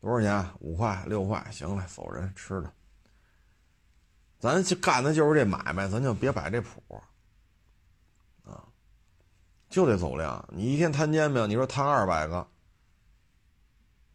[0.00, 0.48] 多少钱？
[0.60, 2.72] 五块、六块，行了，走人吃的。
[4.38, 7.02] 咱就干的就是这买卖，咱就别摆这谱，
[8.44, 8.62] 啊，
[9.68, 10.48] 就得走量。
[10.52, 12.46] 你一天摊煎饼，你说摊二百个，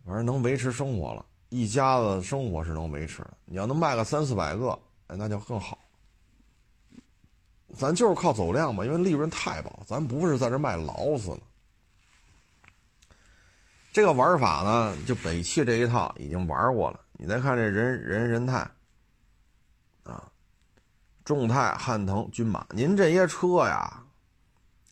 [0.06, 3.22] 反正能维持生活了，一家子生活是能维持。
[3.43, 5.78] 你要能卖个三四百个，哎，那就更好。
[7.76, 11.39] 咱就是靠走量嘛，因为利润太薄，咱不是在这卖劳死了。
[13.93, 16.99] 这个玩法呢，就北汽这一套已经玩过了。
[17.13, 18.67] 你再看这人人人泰。
[20.03, 20.29] 啊，
[21.23, 24.03] 众泰、汉腾、君马，您这些车呀，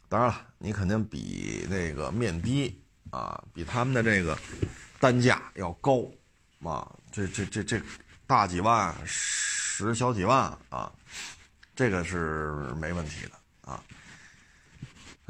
[0.07, 4.37] 当然了，你肯定比那个面的啊，比他们的这个
[4.99, 6.05] 单价要高
[6.63, 7.81] 啊，这这这这
[8.25, 10.89] 大几万、十小几万啊，
[11.75, 13.83] 这个是没问题的啊。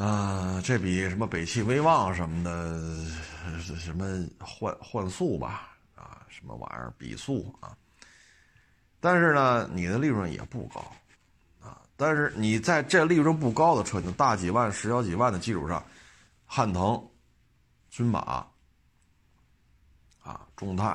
[0.02, 3.06] 啊，这比什么北汽威旺什么的，
[3.78, 7.78] 什么换换速吧，啊，什么玩意儿比速啊。
[9.00, 10.80] 但是呢，你的利润也不高，
[11.62, 11.82] 啊！
[11.96, 15.84] 但是你在这利润不高的车型，大几万、十小几万的基础上，
[16.48, 17.00] 汉腾、
[17.92, 18.20] 骏马，
[20.24, 20.86] 啊，众泰，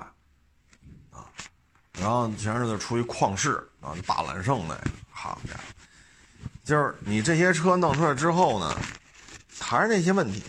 [1.11, 1.31] 啊，
[1.92, 4.77] 然后前阵子出一旷世啊，大揽胜那，
[5.11, 5.62] 好家伙，
[6.66, 8.76] 就是你这些车弄出来之后呢，
[9.61, 10.42] 还是那些问题，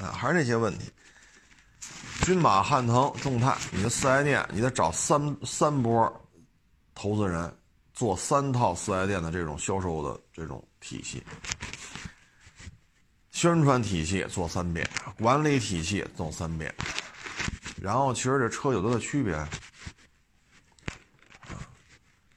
[0.00, 0.90] 啊，还是那些问题。
[2.22, 6.10] 君马、汉腾、众泰，你的四 S 店，你得找三三波
[6.94, 7.54] 投资人
[7.92, 11.22] 做三套四 S 店的这种销售的这种体系，
[13.30, 16.74] 宣传体系做三遍，管理体系做三遍，
[17.78, 19.36] 然后其实这车有多大区别？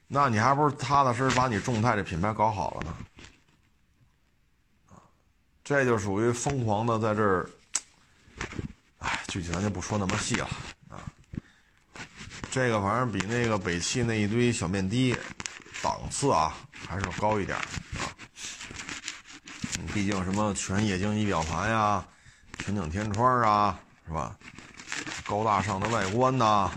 [0.07, 2.95] 那你还不是踏踏实实把你众泰这品牌搞好了呢？
[5.63, 7.49] 这就属于疯狂的在这儿。
[9.27, 10.47] 具体咱就不说那么细了
[10.89, 11.03] 啊，
[12.49, 15.17] 这个反正比那个北汽那一堆小面的
[15.81, 16.55] 档次啊
[16.87, 18.07] 还是高一点啊。
[19.93, 22.05] 毕竟什么全液晶仪表盘呀、
[22.59, 24.37] 全景天窗啊，是吧？
[25.25, 26.71] 高大上的外观呐，啊，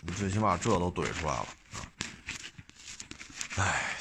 [0.00, 1.46] 你最起码这都怼出来了。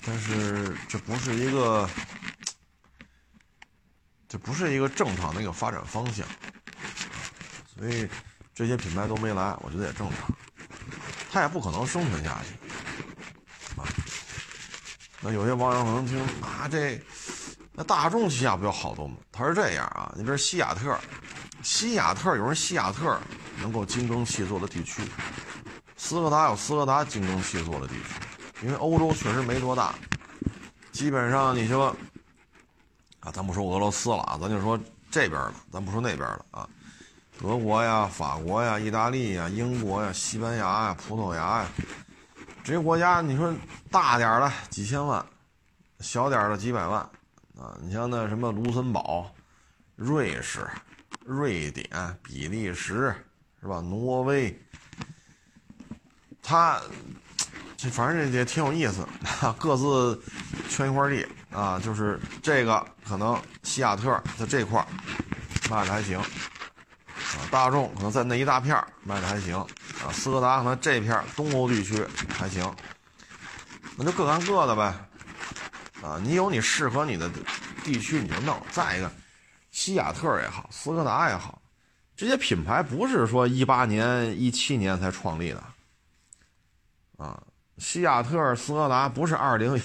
[0.06, 1.90] 但是这不是一个，
[4.28, 6.26] 这不是一个正常的一个发展方向。
[7.76, 8.08] 所以
[8.54, 10.30] 这些品牌都没来，我觉得也正常，
[11.32, 13.86] 他也不可能生存下去啊。
[15.22, 17.00] 那有些网友可能听啊，这
[17.74, 19.18] 那大众旗下不就好多吗？
[19.32, 21.00] 他是这样啊，你比如西雅特，
[21.64, 23.20] 西雅特有人西雅特
[23.60, 25.02] 能够精耕细作的地区，
[25.96, 28.21] 斯柯达有斯柯达精耕细作的地区，
[28.62, 29.96] 因为欧洲确实没多大，
[30.92, 31.96] 基本上你说
[33.20, 36.70] 啊，咱不说俄罗斯了啊，咱就说这边了，咱不说那边了啊。
[37.40, 41.68] 德国呀、法国呀、意大利呀、英国呀、西班牙呀、葡萄牙呀，
[42.64, 43.52] 这些国家，你说
[43.90, 45.26] 大点的几千万，
[46.00, 47.02] 小点的几百万
[47.58, 47.76] 啊！
[47.82, 49.34] 你像那什么卢森堡、
[49.96, 50.68] 瑞士、
[51.26, 51.90] 瑞典、
[52.22, 53.14] 比利时，
[53.60, 53.82] 是吧？
[53.82, 54.56] 挪威，
[56.44, 56.80] 它
[57.82, 59.08] 这反正也挺有意思，
[59.58, 60.22] 各自
[60.70, 64.86] 圈一块地啊，就是这个可能西雅特在这块
[65.68, 66.20] 卖的还行。
[66.20, 72.72] 啊，大众可能在那一大片卖的还行，啊，斯柯达可能这片东欧地区还行，
[73.96, 74.94] 那就各干各的呗，
[76.04, 77.32] 啊，你有你适合你的
[77.84, 78.62] 地区你就弄。
[78.72, 79.10] 再一个，
[79.72, 81.62] 西雅特也好，斯柯达也好，
[82.18, 85.64] 这些品牌不是说一八年、一七年才创立的，
[87.18, 87.42] 啊，
[87.82, 89.82] 西雅特、斯柯达不是二零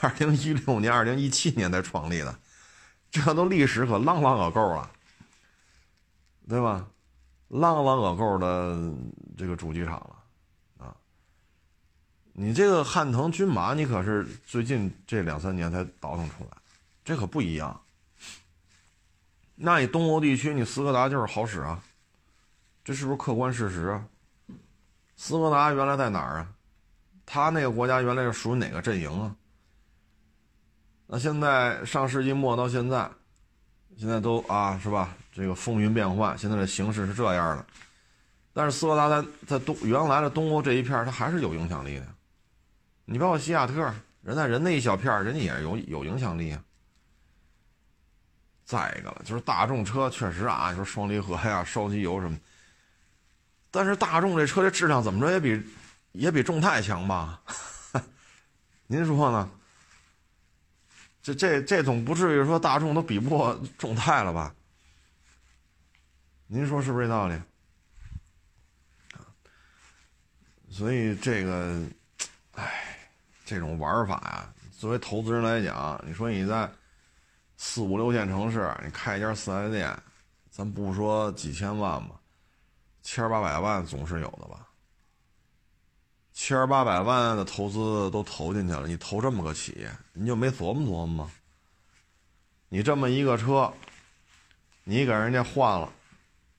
[0.00, 2.38] 二零一六年、二零一七年才创立的，
[3.10, 4.88] 这都历史可浪浪个够了，
[6.48, 6.86] 对吧？
[7.48, 8.94] 浪浪个够的
[9.36, 10.96] 这个主机厂了啊。
[12.34, 16.50] 你这个汉腾军马，你可是最近这两三年才倒腾出来，
[17.04, 17.82] 这可不一样。
[19.56, 21.82] 那你东欧地区，你斯柯达就是好使啊，
[22.84, 24.06] 这是不是客观事实啊？
[25.16, 26.48] 斯柯达原来在哪儿啊？
[27.32, 29.32] 他那个国家原来是属于哪个阵营啊？
[31.06, 33.08] 那现在上世纪末到现在，
[33.96, 35.16] 现在都啊是吧？
[35.30, 37.64] 这个风云变幻，现在的形势是这样的。
[38.52, 42.06] 但是斯柯达在在东原来的东欧这一片，它还是有影响力的。
[43.04, 46.60] 你包括西亚特，人在人那一小片人家也是有有影响力啊。
[48.64, 52.36] 再一个了，就是大众车确实啊，你说双离合呀、烧机油什么，
[53.70, 55.62] 但是大众这车的质量怎么着也比
[56.12, 57.40] 也比众泰强吧？
[58.86, 59.50] 您说呢？
[61.22, 64.54] 这这这总不至于说大众都比不过众泰了吧？
[66.46, 67.40] 您说是不是这道理？
[70.70, 71.82] 所以这个，
[72.52, 72.86] 唉。
[73.42, 76.70] 这种玩法呀，作为投资人来讲，你说你在
[77.56, 79.92] 四五六线城市，你开一家四 S 店，
[80.52, 82.14] 咱不说几千万吧，
[83.02, 84.68] 千八百万总是有的吧？
[86.42, 91.30] 千八百万的投资都投进去了，你投这么个企业，你就没琢磨琢磨吗？
[92.70, 93.70] 你这么一个车，
[94.82, 95.92] 你给人家换了，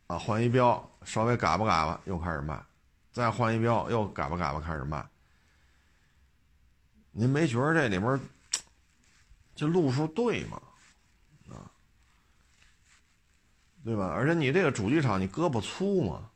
[0.06, 2.64] 啊，换一标，稍微改吧改吧，又开始卖，
[3.12, 5.04] 再换一标，又改吧改吧，开始卖。
[7.12, 8.20] 您没觉得这里边
[9.56, 10.62] 这路数对吗？
[11.50, 11.66] 啊，
[13.84, 14.10] 对吧？
[14.14, 16.30] 而且你这个主机厂，你胳膊粗吗？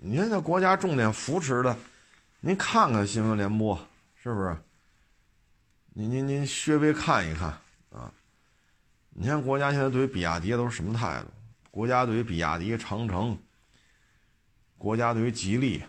[0.00, 1.76] 你看这国家重点扶持的，
[2.40, 3.76] 您看看新闻联播，
[4.22, 4.56] 是不是？
[5.92, 7.48] 您您您稍微看一看
[7.90, 8.12] 啊！
[9.10, 11.26] 你看国家现在对于比亚迪都是什么态度？
[11.72, 13.36] 国家对于比亚迪、长城，
[14.76, 15.82] 国家对于吉利。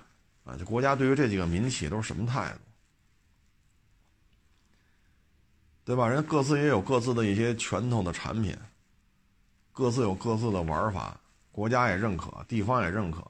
[0.44, 2.60] 啊，这国家对于这几个民企都是什么态度？
[5.86, 6.10] 对吧？
[6.10, 8.58] 人各自也有各自的一些拳头的产品，
[9.72, 11.16] 各自有各自的玩法，
[11.52, 13.24] 国家也认可，地方也认可，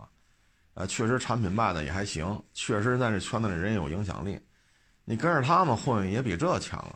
[0.80, 4.40] 啊，确实产品卖的也还行，确实在这圈子里人有影响力，
[5.04, 6.96] 你跟着他们混也比这强啊，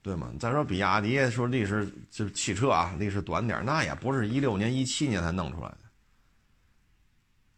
[0.00, 0.32] 对吗？
[0.40, 5.78] 再说比亚迪说历史就是汽车啊，历史短点，那也不是一六年、一七年才弄出来的。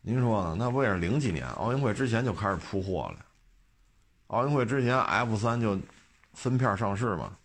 [0.01, 0.57] 您说呢？
[0.59, 3.25] 那不也是零几年奥运会之前就开始铺货了？
[4.27, 5.79] 奥运会之前 F 三就
[6.33, 7.39] 分片上市嘛。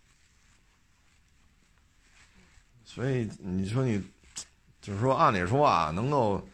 [2.82, 4.02] 所以你说你，
[4.80, 6.44] 就是说按理说啊，能够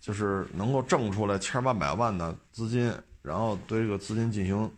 [0.00, 4.72] 就是能够挣出来千八百万的资金，然后对这个资金进行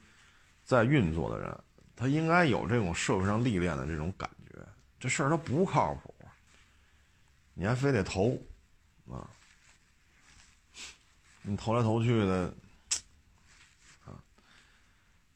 [0.64, 1.58] 再运作的人，
[1.94, 4.58] 他应该有这种社会上历练的这种感觉。
[4.98, 6.14] 这事儿他不靠谱，
[7.54, 8.36] 你还非得投
[9.08, 9.30] 啊？
[11.42, 12.54] 你投来投去的，
[14.04, 14.14] 啊，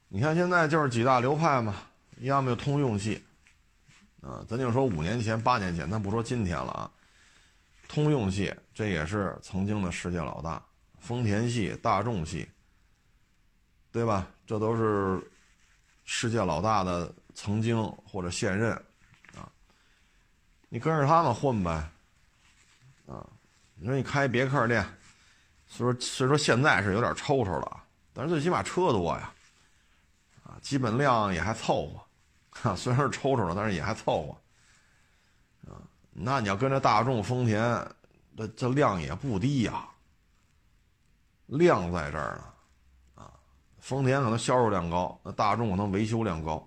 [0.09, 1.75] 你看现在就是几大流派嘛，
[2.19, 3.23] 要么就通用系，
[4.21, 6.91] 啊，咱就说五年前、八年前，咱不说今天了啊。
[7.89, 10.63] 通用系这也是曾经的世界老大，
[10.99, 12.49] 丰田系、大众系，
[13.91, 14.27] 对吧？
[14.47, 15.21] 这都是
[16.05, 18.73] 世界老大的曾经或者现任，
[19.37, 19.51] 啊，
[20.69, 21.71] 你跟着他们混呗，
[23.07, 23.27] 啊，
[23.75, 24.87] 你说你开别克店。
[25.69, 27.83] 所以说，所以说现在是有点抽抽了，
[28.13, 29.33] 但是最起码车多呀，
[30.45, 32.01] 啊，基本量也还凑合，
[32.51, 34.41] 哈，虽然是抽抽了，但是也还凑合，
[36.19, 37.63] 那你要跟着大众、丰田，
[38.37, 39.87] 这这量也不低呀，
[41.45, 43.31] 量在这儿呢，啊，
[43.81, 46.67] 丰田可能销售量高，那大众可能维修量高，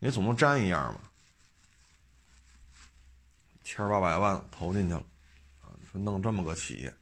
[0.00, 1.00] 你总能沾一样嘛，
[3.62, 5.04] 千八百万投进去了，
[5.60, 6.92] 啊，说弄这么个企业。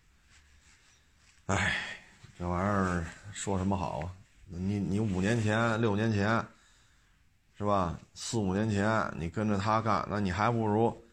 [1.47, 1.79] 哎，
[2.39, 4.13] 这玩意儿说什么好啊？
[4.45, 6.47] 你你五年前、六年前，
[7.57, 7.99] 是吧？
[8.15, 11.05] 四五年前你跟着他干，那你还不如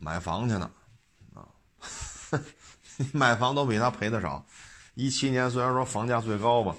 [0.00, 0.70] 买房去呢，
[1.34, 1.46] 啊！
[2.96, 4.44] 你 买房都比他赔的少。
[4.94, 6.74] 一七年虽然说房价最高吧，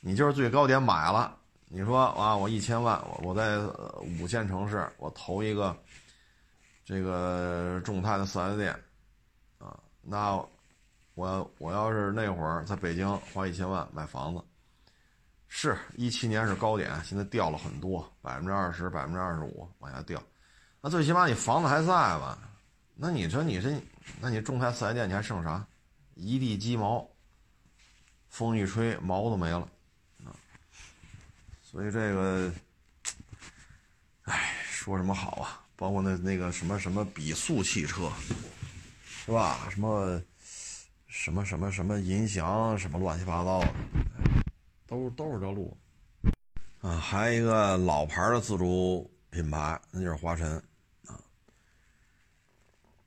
[0.00, 3.58] 你就是最高点买了，你说啊，我一千万，我我在
[4.20, 5.76] 五线城市，我投一个
[6.84, 8.72] 这个众泰的四 S 店，
[9.58, 10.44] 啊，那。
[11.16, 14.42] 我我要是那会儿在北京花一千万买房子，
[15.46, 20.20] 是一七年是高点，现在掉了很多，百分之二十、百分之二十五往下掉。
[20.84, 22.38] 那最起码你房子还在吧？
[22.94, 23.74] 那你说你这，
[24.20, 25.66] 那你众泰四 S 店你还剩啥？
[26.14, 27.08] 一地鸡毛，
[28.28, 29.66] 风一吹毛都没了！
[31.62, 32.52] 所以这个
[34.62, 35.64] 说什么好啊？
[35.74, 38.12] 包括那那个什么什么比速汽车，
[39.06, 39.66] 是吧？
[39.70, 40.20] 什么
[41.06, 43.72] 什么什么什么银翔，什么乱七八糟的，
[44.86, 45.74] 都都是这路。
[46.82, 50.62] 啊，还有一个老牌的自主品牌，那就是华晨。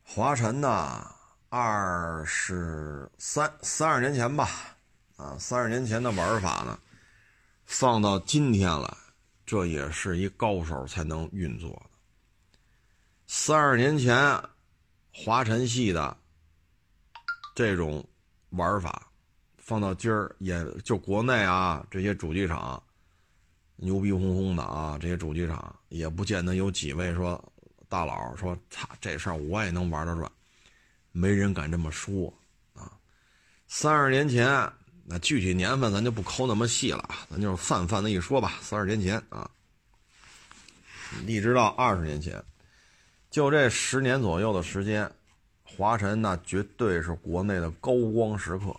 [0.10, 1.06] 华晨呢，
[1.50, 4.50] 二十三三十年前吧，
[5.18, 6.80] 啊，三十年前的玩法呢，
[7.66, 8.98] 放到今天来，
[9.46, 11.90] 这也是一高手才能运作的。
[13.28, 14.42] 三十年前，
[15.14, 16.18] 华晨系的
[17.54, 18.04] 这种
[18.52, 19.12] 玩法，
[19.58, 22.82] 放到今儿，也就国内啊这些主机厂。
[23.80, 24.98] 牛逼哄哄的啊！
[25.00, 27.40] 这些主机厂也不见得有几位说
[27.90, 30.32] 大佬说：“操，这事儿我也能玩得转。”
[31.12, 32.32] 没人敢这么说
[32.76, 32.92] 啊！
[33.68, 34.48] 三十年前，
[35.04, 38.54] 那具体年份咱就不抠那么细了，咱就泛泛的一说吧。
[38.62, 39.50] 三十年前啊，
[41.26, 42.44] 一直到二十年前，
[43.32, 45.12] 就这十年左右的时间，
[45.64, 48.76] 华晨那绝对是国内的高光时刻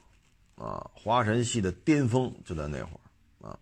[0.55, 0.89] 啊！
[0.95, 2.91] 华晨系的巅峰就在那会
[3.43, 3.59] 儿。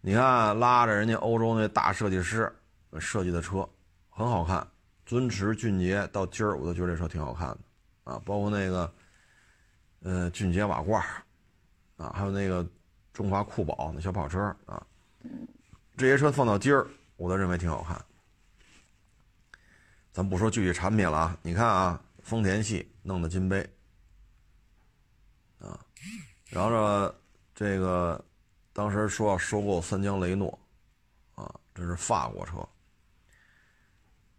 [0.00, 2.52] 你看，拉着人家欧洲那大设计师
[2.98, 3.66] 设计的车，
[4.14, 4.66] 很好看。
[5.04, 7.58] 尊驰、俊杰到今儿我都觉得这车挺好看的
[8.04, 8.94] 啊，包括那个，
[10.02, 11.02] 呃，俊杰瓦罐
[11.96, 12.66] 啊，还有那个
[13.12, 14.86] 中华酷宝那小跑车啊，
[15.96, 16.86] 这些车放到今儿
[17.16, 18.02] 我都认为挺好看。
[20.12, 23.68] 咱不说具体产品了啊，你看啊，丰田系弄的金杯
[25.58, 25.78] 啊，
[26.46, 27.14] 然后呢，
[27.54, 28.24] 这个。
[28.76, 30.58] 当时说要收购三江雷诺，
[31.36, 32.68] 啊，这是法国车，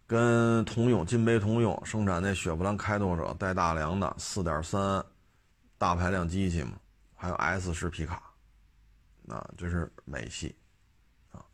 [0.06, 5.04] 跟通用金杯通用生产那雪佛兰开拓者带大梁的四点三
[5.78, 6.78] 大排量机器嘛，
[7.14, 8.22] 还有 S 式皮卡，
[9.28, 10.54] 啊，这是美系，
[11.32, 11.44] 啊，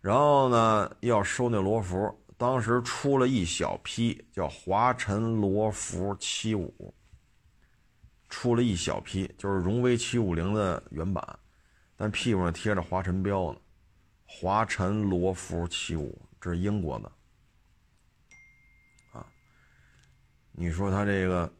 [0.00, 6.94] 然后呢要收那罗孚，当时出了一小批叫华晨罗孚七五，
[8.28, 11.38] 出了一小批，就是荣威七五零的原版。
[11.96, 13.58] 但屁股上贴着华晨标呢，
[14.26, 17.12] 华晨罗孚七五，这是英国的，
[19.12, 19.24] 啊，
[20.52, 21.52] 你说他这个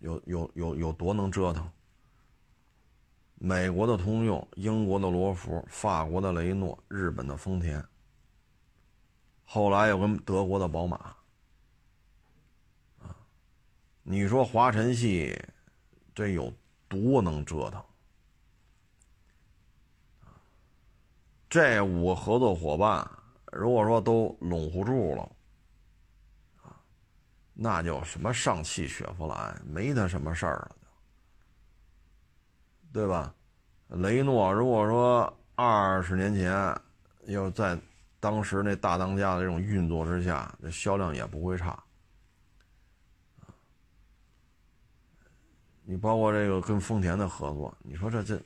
[0.00, 1.70] 有有有有多能折腾？
[3.36, 7.84] 美国的通用，英国的罗孚，法国的雷诺，日本的丰田，
[9.44, 10.96] 后来又跟德国的宝马，
[13.00, 13.16] 啊，
[14.04, 15.36] 你说华晨系
[16.14, 16.52] 这有
[16.88, 17.84] 多能折腾？
[21.50, 23.10] 这五个合作伙伴，
[23.52, 25.30] 如果说都拢不住了，
[27.62, 30.76] 那就什么上汽雪佛兰没他什么事儿了，
[32.92, 33.32] 对吧？
[33.88, 36.52] 雷诺如果说二十年前
[37.26, 37.78] 要在
[38.18, 41.80] 当时那大当家的这种运作之下，这销量也不会差。
[45.84, 48.40] 你包括这个跟丰田的合作，你说这这，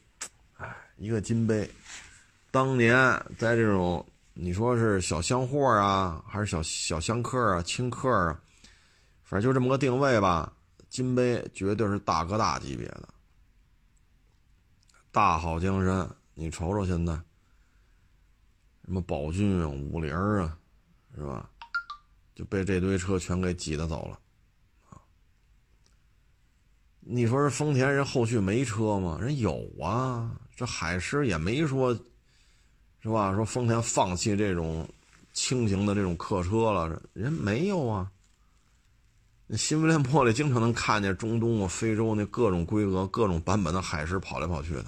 [0.59, 1.71] 哎，一个金杯。
[2.51, 2.95] 当年
[3.39, 4.05] 在这种
[4.35, 8.41] 你说是小箱货啊，还是小小箱客啊、轻客啊，
[9.27, 10.51] 反正就这么个定位吧。
[10.89, 13.09] 金杯绝对是大哥大级别的，
[15.11, 16.09] 大好江山。
[16.33, 17.13] 你瞅瞅现在，
[18.85, 20.57] 什么宝骏、五菱啊，
[21.15, 21.51] 是吧？
[22.37, 24.19] 就被这堆车全给挤得走了
[24.91, 25.01] 啊！
[27.01, 29.19] 你说是丰田人后续没车吗？
[29.21, 31.93] 人有啊，这海狮也没说。
[33.01, 33.35] 是吧？
[33.35, 34.89] 说丰田放弃这种
[35.33, 38.11] 轻型的这种客车了，人没有啊。
[39.47, 44.87] 那新闻联播里经常能看见中东啊、非洲那各种规格、各种版本的海狮跑来跑去的。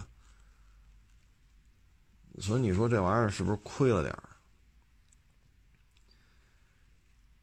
[2.40, 4.22] 所以你说这玩意儿是不是亏了点儿？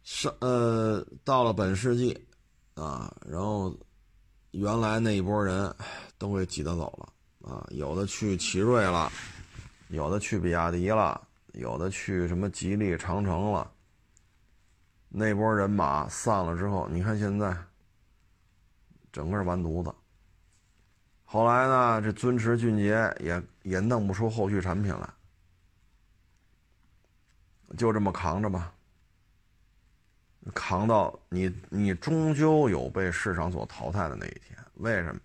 [0.03, 2.27] 上呃，到了本世纪
[2.75, 3.75] 啊，然后
[4.51, 5.73] 原来那一波人
[6.17, 9.11] 都给挤得走了啊，有的去奇瑞了。
[9.89, 13.71] 有的去比亚迪了，有的去什么吉利、长城了。
[15.17, 17.55] 那波人马散了之后，你看现在，
[19.13, 19.95] 整个完犊子。
[21.23, 25.09] 后来呢，这尊驰、俊杰也也弄不出后续产品来，
[27.77, 28.73] 就这么扛着吧。
[30.53, 34.57] 扛到你，你终究有被市场所淘汰的那一天。
[34.73, 35.21] 为什么？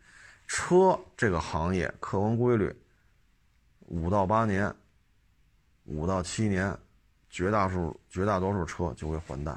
[0.47, 2.73] 车这个行业客观规律。
[3.87, 4.73] 五到八年，
[5.87, 6.79] 五到七年，
[7.29, 9.53] 绝大数绝大多数车就会换代，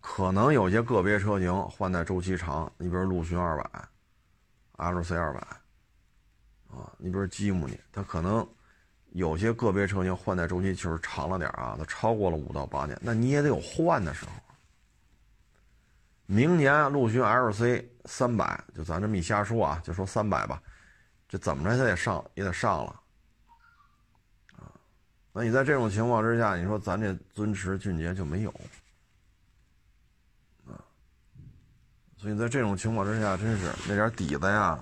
[0.00, 3.88] 可能有些个别车型换代周期长，你比如陆巡二百
[4.76, 5.40] ，L C 二百，
[6.68, 8.46] 啊，你比如吉姆尼，它可能
[9.10, 14.32] 有些个别车型换代周期确实长了点啊，它超过了五到八年，那你也得有换的时候。
[16.26, 20.62] 明年陆巡 LC 三百，就咱这么一瞎说啊，就说三百吧，
[21.28, 23.00] 这怎么着它也上也得上了
[24.56, 24.70] 啊。
[25.32, 28.50] 那你在这种情况之下，你说咱这尊驰、俊杰就没有
[30.68, 30.78] 啊？
[32.20, 34.78] 所以在这种情况之下，真是那点底子呀，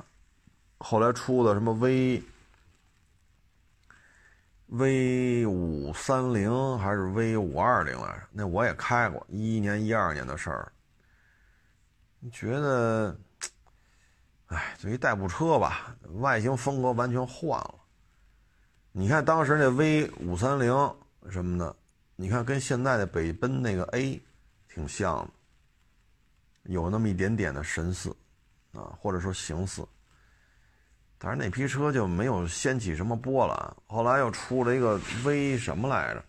[0.79, 2.21] 后来出的什么 V。
[4.67, 8.23] V 五三零还是 V 五二零来着？
[8.33, 10.73] 那我也开过，一一年、一二年的事儿。
[12.33, 13.17] 觉得，
[14.49, 17.75] 哎，这一代步车吧，外形风格完全换了。
[18.91, 20.75] 你看当时那 V 五三零
[21.31, 21.75] 什么的，
[22.17, 24.21] 你看跟现在的北奔那个 A
[24.69, 25.31] 挺像的，
[26.69, 28.15] 有那么一点点的神似
[28.73, 29.87] 啊，或者说形似。
[31.19, 33.77] 但是那批车就没有掀起什么波澜。
[33.87, 36.23] 后来又出了一个 V 什么来着，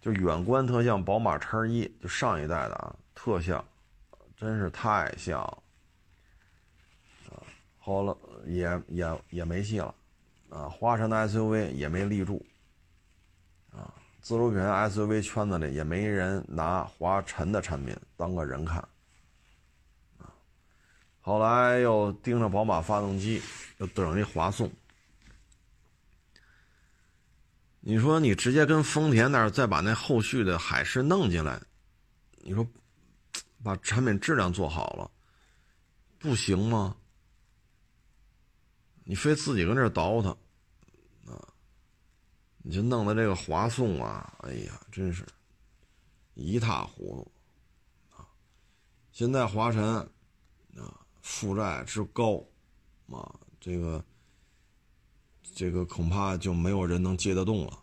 [0.00, 3.62] 就远观特像宝马叉一，就上一代的啊，特像，
[4.36, 5.42] 真是太像。
[7.28, 7.42] 啊，
[7.78, 8.14] 后来
[8.46, 9.94] 也也也没戏了，
[10.50, 12.42] 啊，华晨的 SUV 也没立住，
[13.72, 18.82] 啊，自主品牌 SUV 圈子里也没人拿华晨的产品当个人看。
[21.26, 23.40] 后来又盯着宝马发动机，
[23.78, 24.70] 又等一华颂。
[27.80, 31.58] 你说你直接跟丰田那儿再把那后续的海狮弄进来，
[32.42, 32.66] 你说
[33.62, 35.10] 把产品质量做好了，
[36.18, 36.94] 不行吗？
[39.04, 40.30] 你非自己跟这倒腾
[41.24, 41.40] 啊？
[42.58, 45.26] 你就弄的这个华颂啊，哎呀，真是
[46.34, 47.32] 一塌糊涂
[48.14, 48.28] 啊！
[49.10, 50.06] 现在华晨。
[51.24, 52.36] 负债之高，
[53.10, 54.04] 啊，这个，
[55.54, 57.82] 这个恐怕就没有人能接得动了。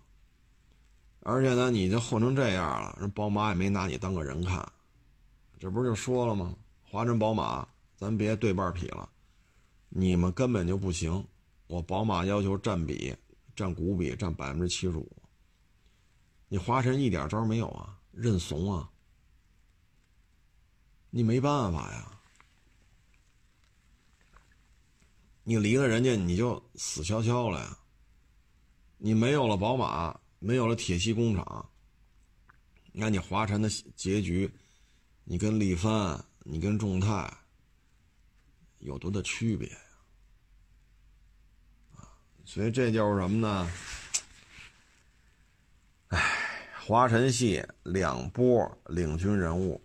[1.22, 4.72] 而且呢，你这混成这样了，人宝马也没拿你当个人看，
[5.60, 6.56] 这不是就说了吗？
[6.84, 9.10] 华晨宝马，咱别对半劈了，
[9.90, 11.26] 你们根本就不行。
[11.66, 13.16] 我宝马要求占比，
[13.56, 15.12] 占股比占百分之七十五，
[16.48, 17.98] 你华晨一点招没有啊？
[18.12, 18.88] 认怂啊？
[21.10, 22.21] 你没办法呀。
[25.52, 27.78] 你离了人家，你就死翘翘了呀！
[28.98, 31.70] 你没有了宝马，没有了铁西工厂，
[32.94, 34.50] 那你华晨的结局，
[35.26, 37.30] 你跟力帆，你跟众泰，
[38.80, 39.68] 有多大区别？
[41.98, 42.08] 啊，
[42.46, 43.70] 所以这就是什么呢？
[46.08, 46.18] 哎，
[46.80, 49.84] 华晨系两波领军人物，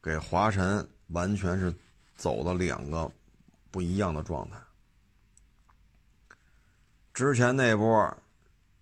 [0.00, 1.74] 给华晨完全是
[2.14, 3.10] 走了两个。
[3.70, 4.56] 不一样的状态。
[7.12, 8.16] 之前那波，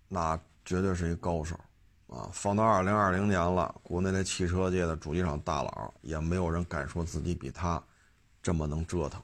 [0.07, 1.59] 那绝对是一高手
[2.07, 2.29] 啊！
[2.31, 7.83] 放到二零二零年了，国内的汽车界的主机厂大佬也没有人敢说自己比他
[8.41, 9.21] 这么能折腾。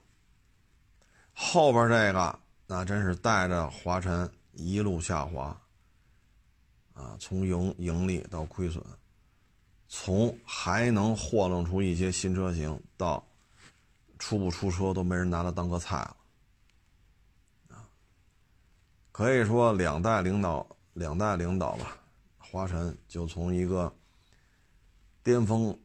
[1.32, 5.58] 后边这个，那真是带着华晨一路下滑
[6.92, 8.84] 啊，从盈盈利到亏损，
[9.88, 13.24] 从还能霍弄出一些新车型到。
[14.18, 16.16] 出不出车都没人拿它当个菜了，
[17.68, 17.84] 啊，
[19.12, 21.98] 可以说两代领导，两代领导吧，
[22.38, 23.94] 华晨就从一个
[25.22, 25.78] 巅峰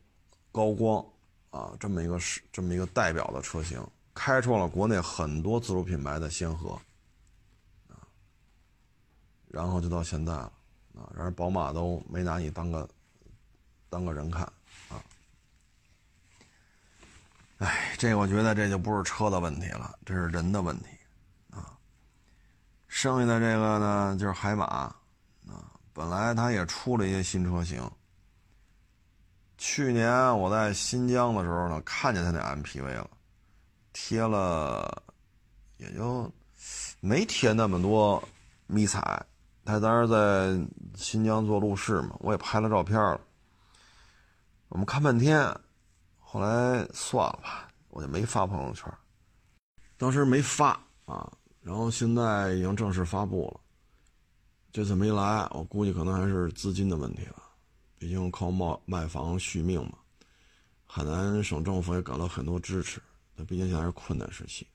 [0.51, 1.05] 高光
[1.49, 6.79] 啊这么一个是这么一个代表的车型，开创了国内很多自主品牌的先河，
[7.89, 7.99] 啊，
[9.47, 10.53] 然后就到现在了，
[10.95, 12.89] 啊，然而宝马都没拿你当个
[13.89, 14.43] 当个人看。
[14.89, 15.03] 啊
[17.61, 20.87] 哎，这我觉得这就不是车的问题了，这是人的问题，
[21.51, 21.77] 啊。
[22.87, 24.95] 剩下的这个呢，就是海马，啊，
[25.93, 27.87] 本来它也出了一些新车型。
[29.59, 33.07] 去年我在新疆的时候呢，看见它那 MPV 了，
[33.93, 35.03] 贴了，
[35.77, 36.33] 也就
[36.99, 38.27] 没贴那么多
[38.65, 39.23] 迷彩。
[39.63, 40.59] 他当时在
[40.95, 43.21] 新疆做路试嘛，我也拍了照片了。
[44.69, 45.55] 我们看半天。
[46.31, 48.89] 后来算了吧，我就没发朋友圈。
[49.97, 51.29] 当时没发啊，
[51.59, 53.59] 然后现在已经正式发布了。
[54.71, 57.43] 这次没来，我估计可能还是资金的问题了。
[57.97, 59.97] 毕竟靠卖卖房续命嘛。
[60.85, 63.01] 海南省政府也给了很多支持，
[63.35, 64.65] 但毕竟现在是困难时期，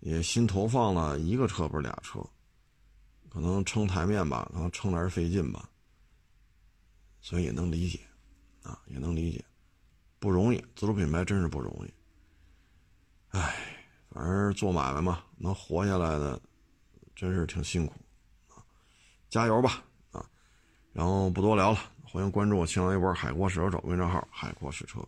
[0.00, 2.18] 也新投放了一个车不是俩车，
[3.28, 5.70] 可能撑台面吧，可能撑的是费劲吧。
[7.20, 8.00] 所以也能理解，
[8.64, 9.44] 啊，也能理解。
[10.18, 11.94] 不容易，自主品牌真是不容易。
[13.30, 13.54] 唉，
[14.10, 16.40] 反正做买卖嘛，能活下来的，
[17.14, 17.94] 真是挺辛苦
[18.48, 18.64] 啊。
[19.28, 20.24] 加油吧啊！
[20.92, 25.00] 然后不多聊了，欢迎关注我新浪微博“海阔试车”微信号“海阔试车”。